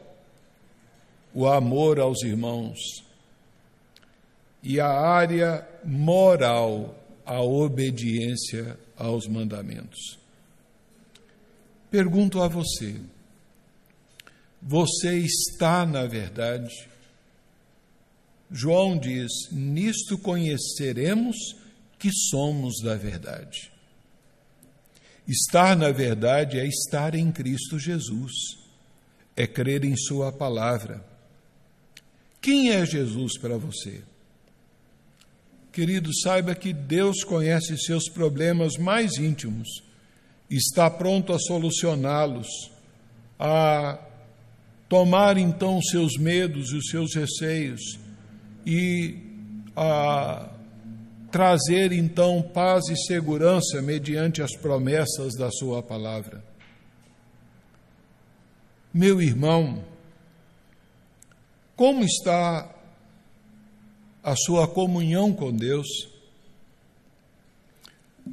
o 1.33 1.47
amor 1.47 1.99
aos 1.99 2.21
irmãos, 2.23 2.77
e 4.61 4.79
a 4.79 4.89
área 4.89 5.67
moral, 5.83 6.95
a 7.25 7.41
obediência 7.41 8.77
aos 8.97 9.27
mandamentos. 9.27 10.17
Pergunto 11.89 12.41
a 12.41 12.47
você: 12.47 12.99
você 14.67 15.17
está 15.19 15.85
na 15.85 16.05
verdade? 16.05 16.87
João 18.51 18.97
diz: 18.97 19.31
Nisto 19.51 20.17
conheceremos 20.17 21.37
que 21.97 22.11
somos 22.11 22.81
da 22.81 22.95
verdade. 22.95 23.71
Estar 25.27 25.75
na 25.75 25.91
verdade 25.91 26.59
é 26.59 26.65
estar 26.65 27.15
em 27.15 27.31
Cristo 27.31 27.79
Jesus, 27.79 28.33
é 29.35 29.47
crer 29.47 29.85
em 29.85 29.95
Sua 29.95 30.31
palavra 30.31 31.03
quem 32.47 32.71
é 32.71 32.85
Jesus 32.85 33.37
para 33.37 33.57
você? 33.57 34.01
Querido, 35.69 36.09
saiba 36.21 36.55
que 36.55 36.71
Deus 36.71 37.21
conhece 37.25 37.77
seus 37.77 38.07
problemas 38.07 38.77
mais 38.77 39.17
íntimos, 39.17 39.67
está 40.49 40.89
pronto 40.89 41.33
a 41.33 41.39
solucioná-los, 41.39 42.47
a 43.37 43.99
tomar 44.89 45.37
então 45.37 45.77
os 45.77 45.89
seus 45.89 46.17
medos 46.17 46.71
e 46.71 46.77
os 46.77 46.87
seus 46.89 47.13
receios 47.13 47.81
e 48.65 49.17
a 49.75 50.49
trazer 51.31 51.91
então 51.91 52.41
paz 52.41 52.87
e 52.89 52.95
segurança 53.05 53.81
mediante 53.81 54.41
as 54.41 54.55
promessas 54.55 55.35
da 55.35 55.51
Sua 55.51 55.83
palavra. 55.83 56.43
Meu 58.93 59.21
irmão, 59.21 59.83
como 61.75 62.03
está 62.03 62.73
a 64.23 64.35
sua 64.35 64.67
comunhão 64.67 65.31
com 65.31 65.55
Deus? 65.55 65.87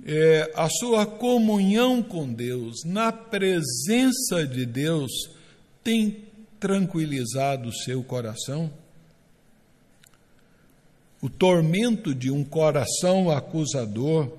É, 0.07 0.51
a 0.57 0.69
sua 0.71 1.05
comunhão 1.05 2.03
com 2.03 2.33
Deus, 2.33 2.83
na 2.85 3.13
presença 3.13 4.47
de 4.47 4.65
Deus, 4.65 5.13
tem 5.83 6.25
tranquilizado 6.65 7.69
o 7.69 7.75
seu 7.75 8.03
coração? 8.03 8.73
O 11.21 11.29
tormento 11.29 12.15
de 12.15 12.31
um 12.31 12.43
coração 12.43 13.31
acusador 13.31 14.33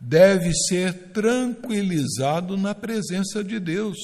deve 0.00 0.52
ser 0.52 0.92
tranquilizado 1.12 2.56
na 2.56 2.74
presença 2.74 3.44
de 3.44 3.60
Deus, 3.60 3.96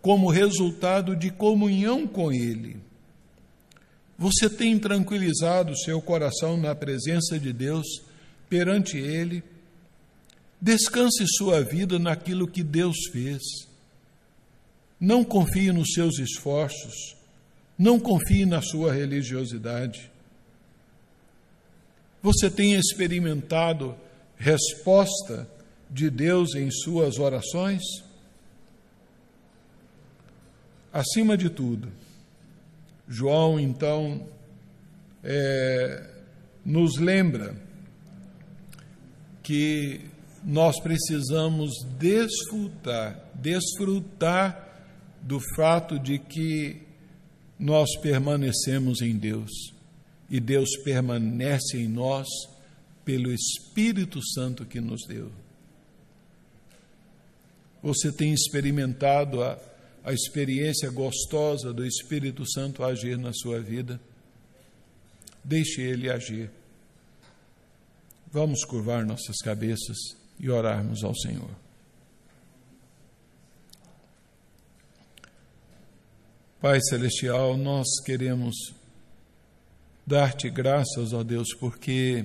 como 0.00 0.30
resultado 0.30 1.16
de 1.16 1.32
comunhão 1.32 2.06
com 2.06 2.30
Ele. 2.30 2.76
Você 4.16 4.48
tem 4.48 4.78
tranquilizado 4.78 5.72
o 5.72 5.76
seu 5.76 6.00
coração 6.00 6.56
na 6.56 6.76
presença 6.76 7.40
de 7.40 7.52
Deus, 7.52 7.84
perante 8.48 8.96
Ele? 8.96 9.42
Descanse 10.60 11.24
sua 11.26 11.60
vida 11.60 11.98
naquilo 11.98 12.46
que 12.46 12.62
Deus 12.62 12.96
fez. 13.10 13.65
Não 14.98 15.22
confie 15.22 15.72
nos 15.72 15.88
seus 15.92 16.18
esforços. 16.18 17.16
Não 17.78 18.00
confie 18.00 18.46
na 18.46 18.62
sua 18.62 18.92
religiosidade. 18.92 20.10
Você 22.22 22.50
tem 22.50 22.74
experimentado 22.74 23.94
resposta 24.36 25.48
de 25.90 26.10
Deus 26.10 26.54
em 26.54 26.70
suas 26.70 27.18
orações? 27.18 27.82
Acima 30.92 31.36
de 31.36 31.50
tudo, 31.50 31.92
João, 33.06 33.60
então, 33.60 34.26
é, 35.22 36.08
nos 36.64 36.98
lembra 36.98 37.54
que 39.42 40.00
nós 40.42 40.80
precisamos 40.80 41.70
desfrutar, 41.98 43.20
desfrutar 43.34 44.65
do 45.26 45.40
fato 45.54 45.98
de 45.98 46.18
que 46.18 46.82
nós 47.58 47.96
permanecemos 48.00 49.00
em 49.00 49.16
Deus 49.16 49.50
e 50.30 50.38
Deus 50.40 50.76
permanece 50.84 51.78
em 51.78 51.88
nós 51.88 52.26
pelo 53.04 53.32
Espírito 53.32 54.20
Santo 54.24 54.64
que 54.64 54.80
nos 54.80 55.02
deu. 55.06 55.30
Você 57.82 58.10
tem 58.10 58.32
experimentado 58.32 59.42
a 59.42 59.58
a 60.06 60.12
experiência 60.12 60.88
gostosa 60.88 61.72
do 61.72 61.84
Espírito 61.84 62.48
Santo 62.48 62.84
agir 62.84 63.18
na 63.18 63.32
sua 63.32 63.60
vida. 63.60 64.00
Deixe 65.42 65.82
ele 65.82 66.08
agir. 66.08 66.48
Vamos 68.30 68.64
curvar 68.64 69.04
nossas 69.04 69.38
cabeças 69.38 69.96
e 70.38 70.48
orarmos 70.48 71.02
ao 71.02 71.12
Senhor. 71.12 71.50
Pai 76.68 76.80
Celestial, 76.82 77.56
nós 77.56 77.86
queremos 78.04 78.74
dar-te 80.04 80.50
graças, 80.50 81.12
ó 81.12 81.22
Deus, 81.22 81.54
porque 81.54 82.24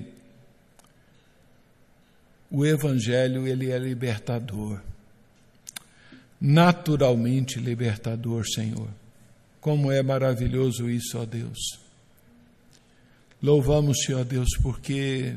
o 2.50 2.66
Evangelho 2.66 3.46
ele 3.46 3.70
é 3.70 3.78
libertador, 3.78 4.80
naturalmente 6.40 7.60
libertador, 7.60 8.44
Senhor. 8.44 8.88
Como 9.60 9.92
é 9.92 10.02
maravilhoso 10.02 10.90
isso, 10.90 11.20
ó 11.20 11.24
Deus. 11.24 11.78
Louvamos-te, 13.40 14.12
ó 14.12 14.24
Deus, 14.24 14.48
porque 14.60 15.36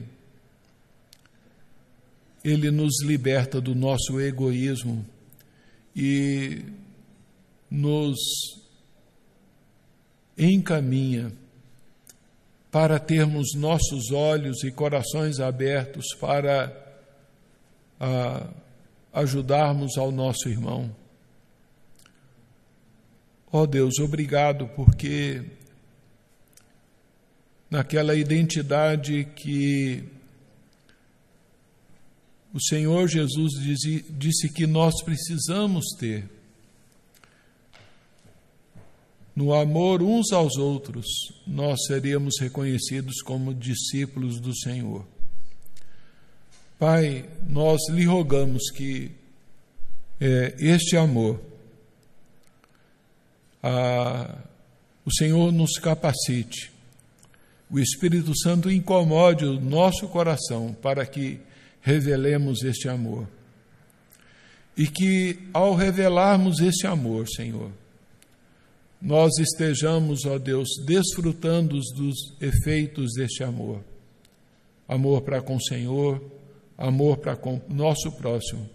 Ele 2.44 2.72
nos 2.72 3.04
liberta 3.04 3.62
do 3.62 3.76
nosso 3.76 4.20
egoísmo 4.20 5.06
e 5.96 6.64
nos 7.70 8.65
encaminha 10.38 11.32
para 12.72 13.00
termos 13.00 13.56
nossos 13.56 14.12
olhos 14.12 14.64
e 14.64 14.72
corações 14.72 15.40
abertos 15.40 16.06
para 16.20 16.76
a, 18.00 18.48
ajudarmos 19.14 19.98
ao 19.98 20.12
nosso 20.12 20.50
irmão. 20.50 20.94
Ó 23.52 23.62
oh 23.62 23.68
Deus, 23.68 24.00
obrigado 24.00 24.68
porque 24.76 25.42
naquela 27.70 28.16
identidade 28.16 29.24
que 29.36 30.04
o 32.54 32.62
Senhor 32.62 33.08
Jesus 33.08 33.54
disse, 33.54 34.06
disse 34.10 34.50
que 34.50 34.68
nós 34.68 35.02
precisamos 35.04 35.86
ter, 35.98 36.30
no 39.36 39.54
amor 39.54 40.02
uns 40.02 40.32
aos 40.32 40.56
outros, 40.56 41.06
nós 41.46 41.78
seríamos 41.88 42.36
reconhecidos 42.40 43.22
como 43.22 43.54
discípulos 43.54 44.40
do 44.40 44.56
Senhor. 44.56 45.06
Pai, 46.80 47.26
nós 47.48 47.82
lhe 47.90 48.06
rogamos 48.06 48.70
que 48.72 49.12
é, 50.20 50.56
este 50.58 50.96
amor, 50.96 51.42
a, 53.62 54.38
o 55.06 55.14
Senhor 55.14 55.52
nos 55.52 55.78
capacite, 55.78 56.72
o 57.70 57.80
Espírito 57.80 58.32
Santo 58.38 58.72
incomode 58.72 59.44
o 59.44 59.60
nosso 59.60 60.08
coração 60.08 60.74
para 60.82 61.06
que 61.06 61.40
revelemos 61.82 62.64
este 62.64 62.88
amor. 62.88 63.28
E 64.78 64.88
que, 64.88 65.40
ao 65.54 65.74
revelarmos 65.74 66.60
este 66.60 66.86
amor, 66.86 67.28
Senhor, 67.30 67.72
nós 69.02 69.38
estejamos, 69.38 70.26
ó 70.26 70.38
Deus, 70.38 70.68
desfrutando 70.86 71.80
dos 71.96 72.16
efeitos 72.42 73.14
deste 73.14 73.44
amor. 73.44 73.84
Amor 74.88 75.22
para 75.22 75.42
com 75.42 75.56
o 75.56 75.62
Senhor, 75.62 76.24
amor 76.78 77.18
para 77.18 77.36
com 77.36 77.62
nosso 77.70 78.12
próximo. 78.12 78.70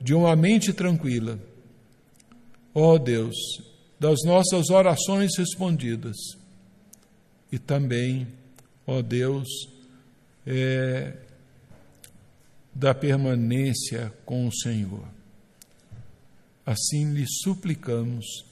De 0.00 0.14
uma 0.14 0.34
mente 0.34 0.72
tranquila. 0.72 1.38
Ó 2.74 2.98
Deus, 2.98 3.36
das 3.98 4.18
nossas 4.24 4.70
orações 4.70 5.36
respondidas. 5.36 6.16
E 7.50 7.58
também, 7.58 8.26
ó 8.86 9.02
Deus, 9.02 9.48
é, 10.46 11.16
da 12.74 12.94
permanência 12.94 14.12
com 14.24 14.46
o 14.46 14.54
Senhor. 14.54 15.06
Assim 16.64 17.12
lhe 17.12 17.26
suplicamos 17.26 18.51